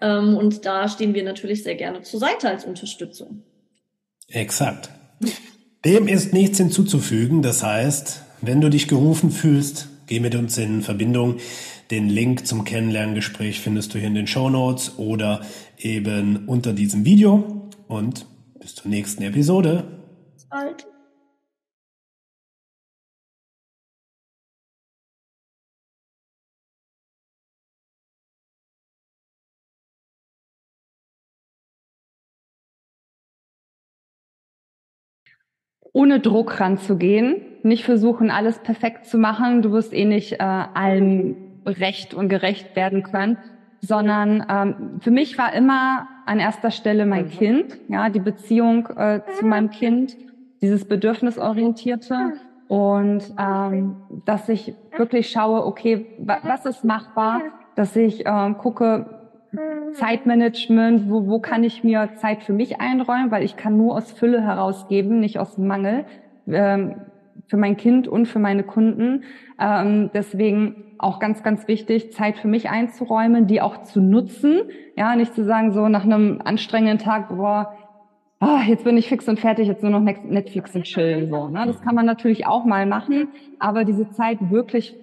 Ähm, 0.01 0.35
und 0.35 0.65
da 0.65 0.87
stehen 0.89 1.13
wir 1.13 1.23
natürlich 1.23 1.63
sehr 1.63 1.75
gerne 1.75 2.01
zur 2.01 2.19
Seite 2.19 2.49
als 2.49 2.65
Unterstützung. 2.65 3.43
Exakt. 4.27 4.89
Dem 5.83 6.07
ist 6.07 6.33
nichts 6.33 6.57
hinzuzufügen. 6.57 7.41
Das 7.41 7.63
heißt, 7.63 8.23
wenn 8.41 8.61
du 8.61 8.69
dich 8.69 8.87
gerufen 8.87 9.31
fühlst, 9.31 9.89
geh 10.07 10.19
mit 10.19 10.35
uns 10.35 10.57
in 10.57 10.81
Verbindung. 10.81 11.37
Den 11.91 12.09
Link 12.09 12.47
zum 12.47 12.63
Kennenlerngespräch 12.63 13.59
findest 13.59 13.93
du 13.93 13.99
hier 13.99 14.07
in 14.07 14.15
den 14.15 14.27
Show 14.27 14.49
Notes 14.49 14.97
oder 14.97 15.41
eben 15.77 16.47
unter 16.47 16.73
diesem 16.73 17.05
Video. 17.05 17.69
Und 17.87 18.25
bis 18.59 18.75
zur 18.75 18.89
nächsten 18.89 19.21
Episode. 19.21 19.83
Bis 20.33 20.45
bald. 20.45 20.87
Ohne 35.95 36.19
Druck 36.19 36.59
ranzugehen, 36.59 37.37
nicht 37.63 37.85
versuchen, 37.85 38.29
alles 38.29 38.59
perfekt 38.59 39.05
zu 39.05 39.17
machen. 39.17 39.61
Du 39.61 39.71
wirst 39.71 39.93
eh 39.93 40.03
nicht 40.03 40.33
äh, 40.33 40.37
allem 40.43 41.37
recht 41.65 42.13
und 42.13 42.27
gerecht 42.27 42.75
werden 42.75 43.01
können, 43.01 43.37
sondern 43.79 44.45
ähm, 44.49 44.99
für 44.99 45.11
mich 45.11 45.37
war 45.37 45.53
immer 45.53 46.09
an 46.25 46.39
erster 46.39 46.71
Stelle 46.71 47.05
mein 47.05 47.27
mhm. 47.27 47.29
Kind, 47.29 47.77
ja, 47.87 48.09
die 48.09 48.19
Beziehung 48.19 48.87
äh, 48.97 49.21
zu 49.39 49.45
meinem 49.45 49.69
Kind, 49.69 50.17
dieses 50.61 50.85
Bedürfnisorientierte. 50.85 52.33
Und 52.67 53.33
ähm, 53.39 53.95
dass 54.25 54.49
ich 54.49 54.73
wirklich 54.97 55.29
schaue, 55.29 55.65
okay, 55.65 56.07
was 56.19 56.65
ist 56.65 56.83
machbar, 56.83 57.41
dass 57.75 57.95
ich 57.95 58.25
äh, 58.25 58.53
gucke, 58.57 59.24
Zeitmanagement, 59.93 61.09
wo, 61.09 61.27
wo 61.27 61.39
kann 61.39 61.63
ich 61.63 61.83
mir 61.83 62.09
Zeit 62.15 62.43
für 62.43 62.53
mich 62.53 62.79
einräumen, 62.79 63.31
weil 63.31 63.43
ich 63.43 63.57
kann 63.57 63.77
nur 63.77 63.95
aus 63.95 64.11
Fülle 64.11 64.41
herausgeben, 64.41 65.19
nicht 65.19 65.39
aus 65.39 65.57
Mangel, 65.57 66.05
ähm, 66.47 66.95
für 67.47 67.57
mein 67.57 67.77
Kind 67.77 68.07
und 68.07 68.27
für 68.27 68.39
meine 68.39 68.63
Kunden. 68.63 69.23
Ähm, 69.59 70.09
deswegen 70.13 70.95
auch 70.97 71.19
ganz, 71.19 71.43
ganz 71.43 71.67
wichtig, 71.67 72.11
Zeit 72.13 72.37
für 72.37 72.47
mich 72.47 72.69
einzuräumen, 72.69 73.47
die 73.47 73.61
auch 73.61 73.83
zu 73.83 74.01
nutzen. 74.01 74.61
Ja, 74.95 75.15
nicht 75.15 75.33
zu 75.35 75.43
sagen, 75.43 75.71
so 75.71 75.87
nach 75.87 76.03
einem 76.03 76.41
anstrengenden 76.43 76.97
Tag, 76.97 77.29
boah, 77.29 77.73
oh, 78.41 78.59
jetzt 78.67 78.83
bin 78.83 78.97
ich 78.97 79.07
fix 79.07 79.27
und 79.27 79.39
fertig, 79.39 79.67
jetzt 79.67 79.83
nur 79.83 79.91
noch 79.91 80.01
Netflix 80.01 80.75
und 80.75 80.83
chillen. 80.83 81.29
So, 81.29 81.49
ne? 81.49 81.63
Das 81.67 81.81
kann 81.81 81.95
man 81.95 82.05
natürlich 82.05 82.47
auch 82.47 82.65
mal 82.65 82.85
machen, 82.85 83.29
aber 83.59 83.83
diese 83.83 84.09
Zeit 84.11 84.39
wirklich 84.49 84.95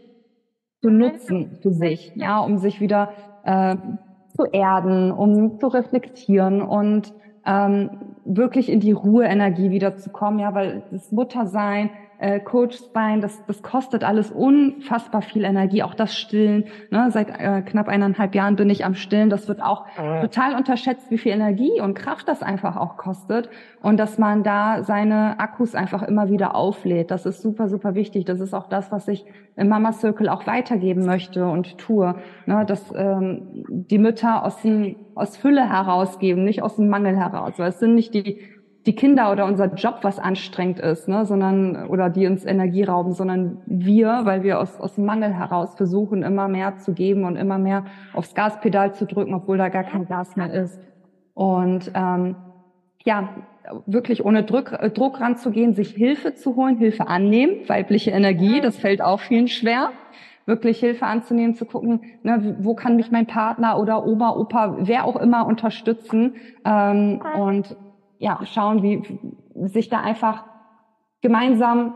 zu 0.80 0.90
nutzen 0.90 1.58
für 1.62 1.70
sich, 1.70 2.12
ja, 2.16 2.40
um 2.40 2.58
sich 2.58 2.80
wieder 2.80 3.12
äh, 3.44 3.76
zu 4.36 4.44
erden, 4.44 5.12
um 5.12 5.58
zu 5.58 5.68
reflektieren 5.68 6.62
und 6.62 7.12
ähm, 7.46 7.90
wirklich 8.24 8.70
in 8.70 8.80
die 8.80 8.92
Ruheenergie 8.92 9.70
wiederzukommen, 9.70 10.40
ja, 10.40 10.54
weil 10.54 10.82
das 10.90 11.10
Muttersein, 11.12 11.90
äh, 12.22 12.38
Coach 12.38 12.78
sein, 12.94 13.20
das, 13.20 13.44
das 13.46 13.62
kostet 13.62 14.04
alles 14.04 14.30
unfassbar 14.30 15.22
viel 15.22 15.44
Energie. 15.44 15.82
Auch 15.82 15.94
das 15.94 16.16
Stillen. 16.16 16.66
Ne? 16.90 17.08
Seit 17.10 17.28
äh, 17.30 17.62
knapp 17.62 17.88
eineinhalb 17.88 18.36
Jahren 18.36 18.54
bin 18.54 18.70
ich 18.70 18.84
am 18.84 18.94
Stillen. 18.94 19.28
Das 19.28 19.48
wird 19.48 19.60
auch 19.60 19.86
mhm. 19.98 20.20
total 20.20 20.54
unterschätzt, 20.54 21.10
wie 21.10 21.18
viel 21.18 21.32
Energie 21.32 21.80
und 21.80 21.94
Kraft 21.94 22.28
das 22.28 22.42
einfach 22.42 22.76
auch 22.76 22.96
kostet. 22.96 23.50
Und 23.82 23.98
dass 23.98 24.18
man 24.18 24.44
da 24.44 24.84
seine 24.84 25.40
Akkus 25.40 25.74
einfach 25.74 26.04
immer 26.04 26.30
wieder 26.30 26.54
auflädt. 26.54 27.10
Das 27.10 27.26
ist 27.26 27.42
super, 27.42 27.68
super 27.68 27.96
wichtig. 27.96 28.24
Das 28.24 28.38
ist 28.38 28.54
auch 28.54 28.68
das, 28.68 28.92
was 28.92 29.08
ich 29.08 29.24
im 29.56 29.68
Mama 29.68 29.92
Circle 29.92 30.28
auch 30.28 30.46
weitergeben 30.46 31.04
möchte 31.04 31.44
und 31.44 31.76
tue. 31.76 32.14
Ne? 32.46 32.64
Dass 32.64 32.92
ähm, 32.94 33.64
die 33.68 33.98
Mütter 33.98 34.44
aus, 34.44 34.62
dem, 34.62 34.94
aus 35.16 35.36
Fülle 35.36 35.68
herausgeben, 35.68 36.44
nicht 36.44 36.62
aus 36.62 36.76
dem 36.76 36.88
Mangel 36.88 37.16
heraus. 37.16 37.54
Weil 37.56 37.70
es 37.70 37.80
sind 37.80 37.96
nicht 37.96 38.14
die 38.14 38.51
die 38.86 38.94
Kinder 38.94 39.30
oder 39.30 39.46
unser 39.46 39.72
Job, 39.74 39.98
was 40.02 40.18
anstrengend 40.18 40.80
ist, 40.80 41.08
ne, 41.08 41.24
sondern 41.24 41.86
oder 41.86 42.10
die 42.10 42.26
uns 42.26 42.44
Energie 42.44 42.82
rauben, 42.82 43.12
sondern 43.12 43.62
wir, 43.66 44.22
weil 44.24 44.42
wir 44.42 44.58
aus, 44.58 44.80
aus 44.80 44.98
Mangel 44.98 45.32
heraus 45.32 45.74
versuchen, 45.76 46.22
immer 46.22 46.48
mehr 46.48 46.78
zu 46.78 46.92
geben 46.92 47.24
und 47.24 47.36
immer 47.36 47.58
mehr 47.58 47.84
aufs 48.12 48.34
Gaspedal 48.34 48.92
zu 48.94 49.06
drücken, 49.06 49.34
obwohl 49.34 49.56
da 49.56 49.68
gar 49.68 49.84
kein 49.84 50.08
Gas 50.08 50.36
mehr 50.36 50.52
ist. 50.52 50.80
Und 51.34 51.92
ähm, 51.94 52.34
ja, 53.04 53.28
wirklich 53.86 54.24
ohne 54.24 54.42
Druck, 54.42 54.72
äh, 54.72 54.90
Druck 54.90 55.20
ranzugehen, 55.20 55.74
sich 55.74 55.90
Hilfe 55.90 56.34
zu 56.34 56.56
holen, 56.56 56.76
Hilfe 56.76 57.06
annehmen, 57.06 57.68
weibliche 57.68 58.10
Energie, 58.10 58.60
das 58.60 58.76
fällt 58.76 59.00
auch 59.00 59.20
vielen 59.20 59.48
schwer 59.48 59.90
wirklich 60.44 60.80
Hilfe 60.80 61.06
anzunehmen, 61.06 61.54
zu 61.54 61.64
gucken, 61.64 62.00
ne, 62.24 62.56
wo 62.58 62.74
kann 62.74 62.96
mich 62.96 63.12
mein 63.12 63.26
Partner 63.26 63.78
oder 63.78 64.04
Oma, 64.04 64.34
Opa, 64.34 64.76
wer 64.80 65.04
auch 65.04 65.14
immer 65.14 65.46
unterstützen 65.46 66.34
ähm, 66.64 67.22
und 67.38 67.76
ja, 68.22 68.38
schauen, 68.44 68.82
wie 68.84 69.02
sich 69.68 69.88
da 69.88 70.00
einfach 70.00 70.44
gemeinsam 71.22 71.94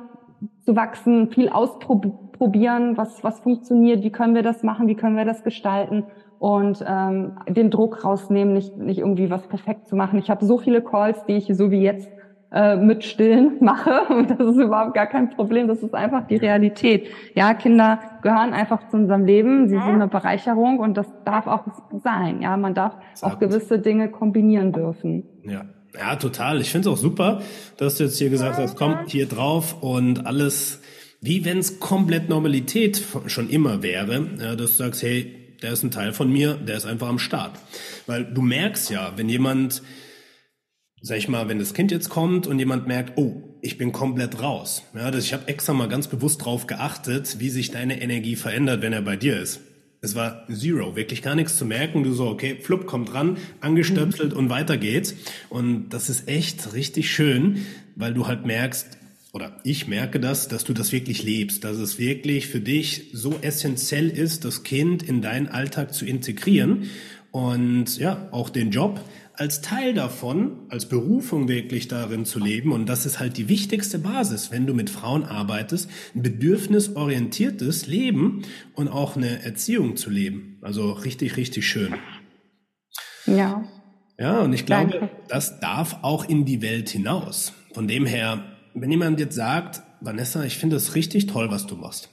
zu 0.62 0.74
wachsen, 0.74 1.30
viel 1.30 1.48
ausprobieren, 1.48 2.96
was, 2.96 3.22
was 3.22 3.38
funktioniert, 3.40 4.02
wie 4.02 4.10
können 4.10 4.34
wir 4.34 4.42
das 4.42 4.64
machen, 4.64 4.88
wie 4.88 4.96
können 4.96 5.16
wir 5.16 5.24
das 5.24 5.44
gestalten 5.44 6.04
und 6.40 6.84
ähm, 6.86 7.38
den 7.48 7.70
Druck 7.70 8.04
rausnehmen, 8.04 8.54
nicht, 8.54 8.76
nicht 8.76 8.98
irgendwie 8.98 9.30
was 9.30 9.46
perfekt 9.46 9.86
zu 9.86 9.94
machen. 9.94 10.18
Ich 10.18 10.28
habe 10.28 10.44
so 10.44 10.58
viele 10.58 10.82
Calls, 10.82 11.24
die 11.26 11.36
ich 11.36 11.48
so 11.56 11.70
wie 11.70 11.80
jetzt 11.80 12.10
äh, 12.50 12.76
mit 12.76 13.04
Stillen 13.04 13.58
mache 13.60 14.12
und 14.12 14.28
das 14.28 14.40
ist 14.40 14.58
überhaupt 14.58 14.94
gar 14.94 15.06
kein 15.06 15.30
Problem, 15.30 15.68
das 15.68 15.80
ist 15.80 15.94
einfach 15.94 16.26
die 16.26 16.36
Realität. 16.36 17.06
Ja, 17.34 17.54
Kinder 17.54 18.00
gehören 18.22 18.52
einfach 18.52 18.88
zu 18.88 18.96
unserem 18.96 19.24
Leben, 19.24 19.68
sie 19.68 19.76
sind 19.76 19.94
eine 19.94 20.08
Bereicherung 20.08 20.80
und 20.80 20.96
das 20.96 21.06
darf 21.24 21.46
auch 21.46 21.62
sein. 22.02 22.42
Ja, 22.42 22.56
man 22.56 22.74
darf 22.74 22.96
auch 23.22 23.38
gewisse 23.38 23.78
Dinge 23.78 24.08
kombinieren 24.08 24.72
dürfen. 24.72 25.22
Ja. 25.44 25.62
Ja, 25.94 26.16
total. 26.16 26.60
Ich 26.60 26.70
finde 26.70 26.88
es 26.88 26.94
auch 26.94 27.00
super, 27.00 27.42
dass 27.76 27.96
du 27.96 28.04
jetzt 28.04 28.18
hier 28.18 28.30
gesagt 28.30 28.58
hast, 28.58 28.76
komm 28.76 29.06
hier 29.06 29.26
drauf 29.26 29.82
und 29.82 30.26
alles, 30.26 30.80
wie 31.20 31.44
wenn 31.44 31.58
es 31.58 31.80
komplett 31.80 32.28
Normalität 32.28 33.02
schon 33.26 33.48
immer 33.48 33.82
wäre, 33.82 34.28
ja, 34.38 34.56
dass 34.56 34.72
du 34.72 34.76
sagst, 34.76 35.02
hey, 35.02 35.56
der 35.62 35.72
ist 35.72 35.82
ein 35.82 35.90
Teil 35.90 36.12
von 36.12 36.30
mir, 36.30 36.54
der 36.54 36.76
ist 36.76 36.86
einfach 36.86 37.08
am 37.08 37.18
Start. 37.18 37.58
Weil 38.06 38.24
du 38.24 38.42
merkst 38.42 38.90
ja, 38.90 39.12
wenn 39.16 39.28
jemand, 39.28 39.82
sag 41.00 41.18
ich 41.18 41.28
mal, 41.28 41.48
wenn 41.48 41.58
das 41.58 41.72
Kind 41.72 41.90
jetzt 41.90 42.10
kommt 42.10 42.46
und 42.46 42.58
jemand 42.58 42.86
merkt, 42.86 43.16
oh, 43.16 43.42
ich 43.62 43.78
bin 43.78 43.92
komplett 43.92 44.42
raus. 44.42 44.82
Ja, 44.94 45.10
das, 45.10 45.24
ich 45.24 45.32
habe 45.32 45.48
extra 45.48 45.72
mal 45.72 45.88
ganz 45.88 46.08
bewusst 46.08 46.44
drauf 46.44 46.66
geachtet, 46.66 47.36
wie 47.38 47.48
sich 47.48 47.70
deine 47.70 48.00
Energie 48.00 48.36
verändert, 48.36 48.82
wenn 48.82 48.92
er 48.92 49.02
bei 49.02 49.16
dir 49.16 49.40
ist. 49.40 49.60
Es 50.00 50.14
war 50.14 50.46
zero, 50.52 50.94
wirklich 50.94 51.22
gar 51.22 51.34
nichts 51.34 51.56
zu 51.56 51.64
merken. 51.64 52.02
Du 52.02 52.12
so, 52.12 52.28
okay, 52.28 52.58
flupp, 52.60 52.86
kommt 52.86 53.12
ran, 53.14 53.38
angestöpselt 53.60 54.32
und 54.34 54.50
weiter 54.50 54.76
geht's. 54.76 55.14
Und 55.48 55.88
das 55.90 56.08
ist 56.08 56.28
echt 56.28 56.74
richtig 56.74 57.10
schön, 57.10 57.66
weil 57.94 58.14
du 58.14 58.26
halt 58.26 58.46
merkst, 58.46 58.98
oder 59.32 59.60
ich 59.64 59.86
merke 59.86 60.18
das, 60.18 60.48
dass 60.48 60.64
du 60.64 60.72
das 60.72 60.92
wirklich 60.92 61.22
lebst, 61.22 61.64
dass 61.64 61.76
es 61.76 61.98
wirklich 61.98 62.46
für 62.46 62.60
dich 62.60 63.10
so 63.12 63.34
essentiell 63.42 64.08
ist, 64.08 64.44
das 64.46 64.62
Kind 64.62 65.02
in 65.02 65.20
deinen 65.20 65.48
Alltag 65.48 65.92
zu 65.92 66.06
integrieren 66.06 66.84
und 67.32 67.98
ja, 67.98 68.28
auch 68.30 68.48
den 68.48 68.70
Job 68.70 68.98
als 69.36 69.60
Teil 69.60 69.94
davon, 69.94 70.66
als 70.70 70.88
Berufung 70.88 71.48
wirklich 71.48 71.88
darin 71.88 72.24
zu 72.24 72.38
leben. 72.38 72.72
Und 72.72 72.88
das 72.88 73.06
ist 73.06 73.20
halt 73.20 73.36
die 73.36 73.48
wichtigste 73.48 73.98
Basis, 73.98 74.50
wenn 74.50 74.66
du 74.66 74.74
mit 74.74 74.90
Frauen 74.90 75.24
arbeitest, 75.24 75.90
ein 76.14 76.22
bedürfnisorientiertes 76.22 77.86
Leben 77.86 78.42
und 78.74 78.88
auch 78.88 79.16
eine 79.16 79.42
Erziehung 79.42 79.96
zu 79.96 80.10
leben. 80.10 80.58
Also 80.62 80.92
richtig, 80.92 81.36
richtig 81.36 81.66
schön. 81.66 81.94
Ja. 83.26 83.64
Ja, 84.18 84.40
und 84.40 84.52
ich 84.54 84.64
glaube, 84.64 84.92
Danke. 84.92 85.10
das 85.28 85.60
darf 85.60 85.98
auch 86.02 86.26
in 86.26 86.46
die 86.46 86.62
Welt 86.62 86.88
hinaus. 86.88 87.52
Von 87.74 87.86
dem 87.86 88.06
her, 88.06 88.56
wenn 88.74 88.90
jemand 88.90 89.20
jetzt 89.20 89.34
sagt, 89.34 89.82
Vanessa, 90.00 90.44
ich 90.44 90.56
finde 90.56 90.76
es 90.76 90.94
richtig 90.94 91.26
toll, 91.26 91.50
was 91.50 91.66
du 91.66 91.76
machst. 91.76 92.08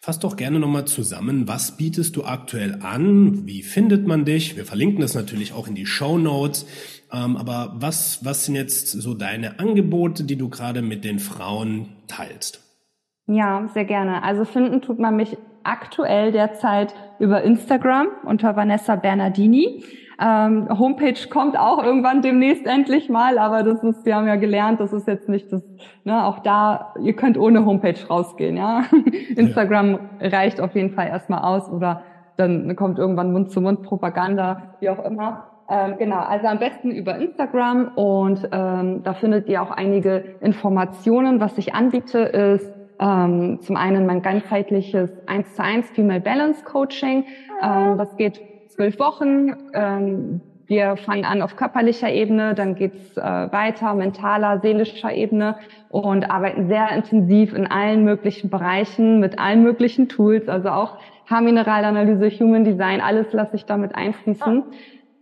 Fass 0.00 0.18
doch 0.18 0.36
gerne 0.36 0.58
nochmal 0.58 0.86
zusammen, 0.86 1.48
was 1.48 1.76
bietest 1.76 2.16
du 2.16 2.24
aktuell 2.24 2.78
an? 2.82 3.46
Wie 3.46 3.62
findet 3.62 4.06
man 4.06 4.24
dich? 4.24 4.56
Wir 4.56 4.64
verlinken 4.64 5.00
das 5.00 5.14
natürlich 5.14 5.52
auch 5.52 5.68
in 5.68 5.74
die 5.74 5.86
Show 5.86 6.18
Notes. 6.18 6.66
Ähm, 7.12 7.36
aber 7.36 7.74
was, 7.76 8.24
was 8.24 8.44
sind 8.44 8.54
jetzt 8.54 8.90
so 8.90 9.14
deine 9.14 9.58
Angebote, 9.58 10.24
die 10.24 10.36
du 10.36 10.48
gerade 10.48 10.82
mit 10.82 11.04
den 11.04 11.18
Frauen 11.18 11.96
teilst? 12.06 12.60
Ja, 13.26 13.68
sehr 13.72 13.84
gerne. 13.84 14.22
Also 14.22 14.44
finden 14.44 14.82
tut 14.82 14.98
man 14.98 15.16
mich 15.16 15.36
aktuell 15.62 16.30
derzeit 16.30 16.94
über 17.18 17.42
Instagram 17.42 18.08
unter 18.24 18.54
Vanessa 18.56 18.96
Bernardini. 18.96 19.82
Ähm, 20.20 20.68
Homepage 20.78 21.28
kommt 21.28 21.58
auch 21.58 21.82
irgendwann 21.82 22.22
demnächst 22.22 22.66
endlich 22.66 23.08
mal, 23.08 23.38
aber 23.38 23.62
das 23.62 23.82
ist, 23.82 24.06
wir 24.06 24.16
haben 24.16 24.28
ja 24.28 24.36
gelernt, 24.36 24.80
das 24.80 24.92
ist 24.92 25.08
jetzt 25.08 25.28
nicht 25.28 25.52
das, 25.52 25.62
ne, 26.04 26.24
auch 26.24 26.38
da, 26.40 26.94
ihr 27.00 27.14
könnt 27.14 27.36
ohne 27.36 27.64
Homepage 27.66 27.98
rausgehen, 28.08 28.56
ja. 28.56 28.84
Instagram 29.36 29.98
ja. 30.20 30.28
reicht 30.28 30.60
auf 30.60 30.74
jeden 30.74 30.90
Fall 30.90 31.08
erstmal 31.08 31.42
aus 31.42 31.68
oder 31.68 32.02
dann 32.36 32.74
kommt 32.76 32.98
irgendwann 32.98 33.32
Mund-zu-Mund-Propaganda, 33.32 34.74
wie 34.80 34.90
auch 34.90 35.04
immer. 35.04 35.48
Ähm, 35.68 35.94
genau, 35.98 36.18
also 36.18 36.46
am 36.46 36.58
besten 36.58 36.90
über 36.90 37.16
Instagram 37.16 37.92
und 37.94 38.48
ähm, 38.52 39.02
da 39.02 39.14
findet 39.14 39.48
ihr 39.48 39.62
auch 39.62 39.70
einige 39.70 40.36
Informationen. 40.40 41.40
Was 41.40 41.56
ich 41.56 41.74
anbiete, 41.74 42.18
ist 42.18 42.70
ähm, 43.00 43.60
zum 43.60 43.76
einen 43.76 44.06
mein 44.06 44.20
ganzheitliches 44.20 45.10
1 45.26 45.54
zu 45.54 45.62
1 45.62 45.90
Female 45.90 46.20
Balance 46.20 46.64
Coaching. 46.64 47.24
Ähm, 47.62 47.96
das 47.96 48.14
geht 48.16 48.40
zwölf 48.74 48.98
Wochen. 48.98 49.56
Ähm, 49.72 50.40
wir 50.66 50.96
fangen 50.96 51.24
an 51.24 51.42
auf 51.42 51.56
körperlicher 51.56 52.10
Ebene, 52.10 52.54
dann 52.54 52.74
geht's 52.74 53.16
äh, 53.16 53.22
weiter, 53.22 53.94
mentaler, 53.94 54.60
seelischer 54.60 55.12
Ebene 55.12 55.56
und 55.90 56.30
arbeiten 56.30 56.68
sehr 56.68 56.90
intensiv 56.90 57.52
in 57.52 57.66
allen 57.66 58.04
möglichen 58.04 58.48
Bereichen 58.48 59.20
mit 59.20 59.38
allen 59.38 59.62
möglichen 59.62 60.08
Tools, 60.08 60.48
also 60.48 60.70
auch 60.70 60.98
Haarmineralanalyse, 61.28 62.30
Human 62.40 62.64
Design, 62.64 63.00
alles 63.00 63.32
lasse 63.32 63.56
ich 63.56 63.66
damit 63.66 63.94
einfließen. 63.94 64.62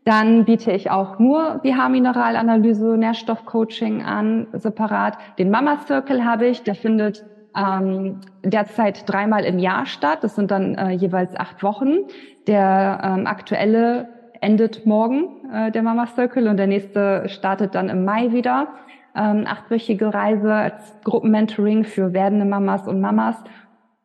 Dann 0.04 0.44
biete 0.44 0.72
ich 0.72 0.90
auch 0.90 1.20
nur 1.20 1.60
die 1.64 1.74
Haarmineralanalyse, 1.76 2.96
Nährstoffcoaching 2.96 4.02
an, 4.02 4.48
separat. 4.52 5.16
Den 5.38 5.50
Mama 5.50 5.78
Circle 5.86 6.24
habe 6.24 6.46
ich, 6.46 6.64
der 6.64 6.74
findet 6.74 7.24
ähm, 7.56 8.20
derzeit 8.44 9.08
dreimal 9.10 9.44
im 9.44 9.58
Jahr 9.58 9.86
statt. 9.86 10.18
Das 10.22 10.34
sind 10.34 10.50
dann 10.50 10.74
äh, 10.74 10.90
jeweils 10.90 11.36
acht 11.36 11.62
Wochen. 11.62 11.98
Der 12.46 13.00
ähm, 13.02 13.26
aktuelle 13.26 14.08
endet 14.40 14.86
morgen, 14.86 15.50
äh, 15.52 15.70
der 15.70 15.82
Mama 15.82 16.06
Circle, 16.06 16.48
und 16.48 16.56
der 16.56 16.66
nächste 16.66 17.28
startet 17.28 17.74
dann 17.74 17.88
im 17.88 18.04
Mai 18.04 18.32
wieder. 18.32 18.68
Ähm, 19.14 19.44
achtwöchige 19.46 20.12
Reise 20.12 20.52
als 20.52 21.00
Gruppenmentoring 21.04 21.84
für 21.84 22.12
werdende 22.12 22.46
Mamas 22.46 22.88
und 22.88 23.00
Mamas. 23.00 23.36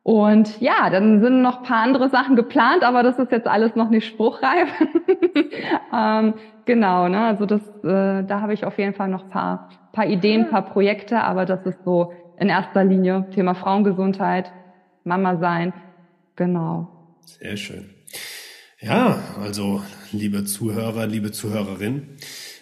Und 0.02 0.60
ja, 0.60 0.88
dann 0.90 1.20
sind 1.20 1.42
noch 1.42 1.62
paar 1.62 1.82
andere 1.82 2.08
Sachen 2.08 2.36
geplant, 2.36 2.82
aber 2.82 3.02
das 3.02 3.18
ist 3.18 3.32
jetzt 3.32 3.46
alles 3.46 3.74
noch 3.74 3.90
nicht 3.90 4.06
spruchreif. 4.06 4.68
ähm, 5.94 6.34
genau, 6.64 7.08
ne? 7.08 7.26
Also 7.26 7.44
das, 7.44 7.60
äh, 7.84 8.24
da 8.24 8.40
habe 8.40 8.54
ich 8.54 8.64
auf 8.64 8.78
jeden 8.78 8.94
Fall 8.94 9.08
noch 9.08 9.28
paar, 9.28 9.68
paar 9.92 10.06
Ideen, 10.06 10.48
paar 10.48 10.62
Projekte, 10.62 11.22
aber 11.22 11.44
das 11.44 11.66
ist 11.66 11.84
so 11.84 12.12
in 12.40 12.48
erster 12.48 12.84
Linie 12.84 13.26
Thema 13.34 13.54
Frauengesundheit, 13.54 14.52
Mama 15.04 15.38
sein. 15.38 15.72
Genau. 16.36 16.88
Sehr 17.24 17.56
schön. 17.56 17.90
Ja, 18.80 19.18
also 19.40 19.82
liebe 20.12 20.44
Zuhörer, 20.44 21.06
liebe 21.06 21.32
Zuhörerin, 21.32 22.16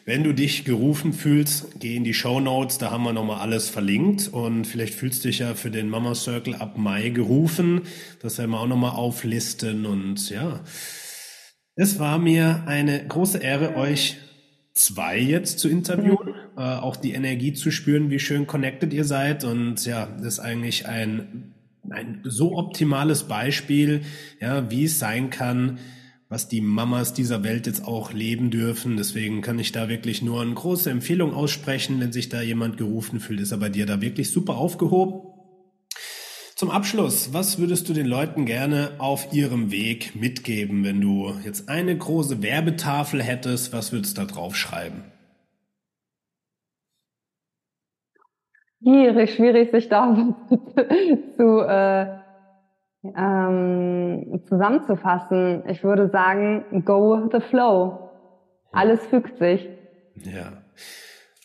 wenn 0.06 0.22
du 0.22 0.32
dich 0.32 0.64
gerufen 0.64 1.12
fühlst, 1.12 1.80
geh 1.80 1.96
in 1.96 2.04
die 2.04 2.14
Show 2.14 2.40
Notes, 2.40 2.78
da 2.78 2.90
haben 2.90 3.02
wir 3.02 3.12
nochmal 3.12 3.40
alles 3.40 3.68
verlinkt 3.68 4.28
und 4.28 4.64
vielleicht 4.64 4.94
fühlst 4.94 5.24
du 5.24 5.28
dich 5.28 5.40
ja 5.40 5.54
für 5.54 5.70
den 5.70 5.90
Mama 5.90 6.14
Circle 6.14 6.54
ab 6.54 6.78
Mai 6.78 7.10
gerufen. 7.10 7.82
Das 8.22 8.38
werden 8.38 8.52
wir 8.52 8.60
auch 8.60 8.68
nochmal 8.68 8.92
auflisten 8.92 9.84
und 9.84 10.30
ja, 10.30 10.60
es 11.74 11.98
war 11.98 12.18
mir 12.18 12.62
eine 12.66 13.06
große 13.06 13.38
Ehre, 13.38 13.76
euch 13.76 14.16
zwei 14.72 15.18
jetzt 15.18 15.58
zu 15.58 15.68
interviewen, 15.68 16.34
äh, 16.56 16.60
auch 16.60 16.96
die 16.96 17.12
Energie 17.12 17.52
zu 17.52 17.70
spüren, 17.70 18.10
wie 18.10 18.18
schön 18.18 18.46
connected 18.46 18.92
ihr 18.92 19.04
seid 19.04 19.44
und 19.44 19.84
ja, 19.84 20.06
das 20.18 20.34
ist 20.34 20.40
eigentlich 20.40 20.86
ein 20.86 21.52
ein 21.90 22.20
so 22.24 22.56
optimales 22.56 23.24
Beispiel, 23.24 24.02
ja, 24.40 24.70
wie 24.70 24.84
es 24.84 24.98
sein 24.98 25.30
kann, 25.30 25.78
was 26.28 26.48
die 26.48 26.60
Mamas 26.60 27.12
dieser 27.12 27.44
Welt 27.44 27.66
jetzt 27.66 27.84
auch 27.84 28.12
leben 28.12 28.50
dürfen. 28.50 28.96
Deswegen 28.96 29.42
kann 29.42 29.58
ich 29.58 29.72
da 29.72 29.88
wirklich 29.88 30.22
nur 30.22 30.42
eine 30.42 30.54
große 30.54 30.90
Empfehlung 30.90 31.32
aussprechen, 31.32 32.00
wenn 32.00 32.12
sich 32.12 32.28
da 32.28 32.42
jemand 32.42 32.76
gerufen 32.78 33.20
fühlt, 33.20 33.40
ist 33.40 33.52
er 33.52 33.58
bei 33.58 33.68
dir 33.68 33.86
da 33.86 34.00
wirklich 34.00 34.30
super 34.30 34.56
aufgehoben. 34.56 35.32
Zum 36.56 36.70
Abschluss, 36.70 37.34
was 37.34 37.58
würdest 37.58 37.88
du 37.88 37.92
den 37.92 38.06
Leuten 38.06 38.46
gerne 38.46 38.92
auf 38.98 39.32
ihrem 39.32 39.70
Weg 39.70 40.16
mitgeben, 40.16 40.84
wenn 40.84 41.02
du 41.02 41.34
jetzt 41.44 41.68
eine 41.68 41.96
große 41.96 42.42
Werbetafel 42.42 43.22
hättest? 43.22 43.74
Was 43.74 43.92
würdest 43.92 44.16
du 44.16 44.22
da 44.22 44.26
drauf 44.26 44.56
schreiben? 44.56 45.04
Schwierig, 48.82 49.34
schwierig, 49.34 49.70
sich 49.70 49.88
da 49.88 50.14
zu 51.36 51.60
äh, 51.66 52.06
ähm, 53.16 54.42
zusammenzufassen. 54.48 55.62
Ich 55.68 55.82
würde 55.82 56.08
sagen, 56.10 56.82
go 56.84 57.16
with 57.16 57.30
the 57.32 57.40
flow. 57.40 58.10
Alles 58.72 59.06
fügt 59.06 59.38
sich. 59.38 59.68
Ja, 60.16 60.52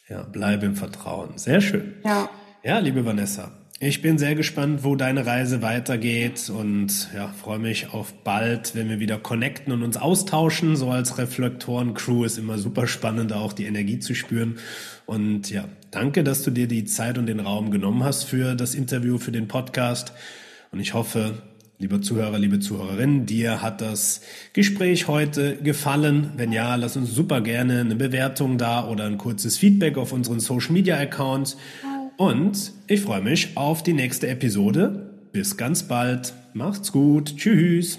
ja, 0.08 0.24
bleibe 0.24 0.66
im 0.66 0.76
Vertrauen. 0.76 1.38
Sehr 1.38 1.62
schön. 1.62 1.96
Ja. 2.04 2.30
Ja, 2.64 2.80
liebe 2.80 3.06
Vanessa, 3.06 3.52
ich 3.84 4.04
bin 4.04 4.20
sehr 4.20 4.36
gespannt, 4.36 4.84
wo 4.84 4.96
deine 4.96 5.26
Reise 5.26 5.64
weitergeht 5.64 6.52
und 6.56 7.10
ja, 7.16 7.30
freue 7.30 7.58
mich 7.58 7.92
auf 7.92 8.14
bald, 8.14 8.76
wenn 8.76 8.90
wir 8.90 9.00
wieder 9.00 9.18
connecten 9.18 9.74
und 9.74 9.82
uns 9.82 9.98
austauschen. 9.98 10.76
So 10.76 10.92
als 10.92 11.18
Reflektoren-Crew 11.18 12.24
ist 12.24 12.38
immer 12.38 12.60
super 12.60 12.86
spannend, 12.86 13.34
auch 13.34 13.54
die 13.54 13.66
Energie 13.66 13.98
zu 13.98 14.14
spüren. 14.14 14.60
Und 15.08 15.50
ja, 15.50 15.68
danke, 15.90 16.24
dass 16.24 16.44
du 16.44 16.52
dir 16.52 16.68
die 16.68 16.86
Zeit 16.86 17.18
und 17.18 17.26
den 17.26 17.40
Raum 17.40 17.72
genommen 17.72 18.04
hast 18.04 18.26
für 18.26 18.54
das 18.54 18.76
Interview, 18.76 19.18
für 19.18 19.32
den 19.32 19.48
Podcast. 19.48 20.14
Und 20.72 20.80
ich 20.80 20.94
hoffe, 20.94 21.42
lieber 21.80 22.04
Zuhörer, 22.04 22.38
liebe 22.38 22.60
Zuhörerin, 22.60 23.26
dir 23.26 23.64
hat 23.64 23.82
das 23.82 24.22
Gespräch 24.54 25.08
heute 25.08 25.56
gefallen. 25.56 26.34
Wenn 26.38 26.52
ja, 26.52 26.76
lass 26.76 26.98
uns 26.98 27.16
super 27.16 27.42
gerne 27.42 27.80
eine 27.80 27.96
Bewertung 27.96 28.60
da 28.60 28.88
oder 28.88 29.06
ein 29.06 29.18
kurzes 29.18 29.58
Feedback 29.58 29.98
auf 29.98 30.14
unseren 30.14 30.40
Social 30.40 30.74
Media 30.74 31.00
Accounts. 31.00 31.58
Und 32.22 32.74
ich 32.86 33.02
freue 33.02 33.24
mich 33.24 33.58
auf 33.58 33.82
die 33.82 33.94
nächste 33.94 34.28
Episode. 34.28 35.10
Bis 35.32 35.58
ganz 35.58 35.82
bald. 35.82 36.36
Macht's 36.54 36.92
gut. 36.92 37.36
Tschüss. 37.36 37.98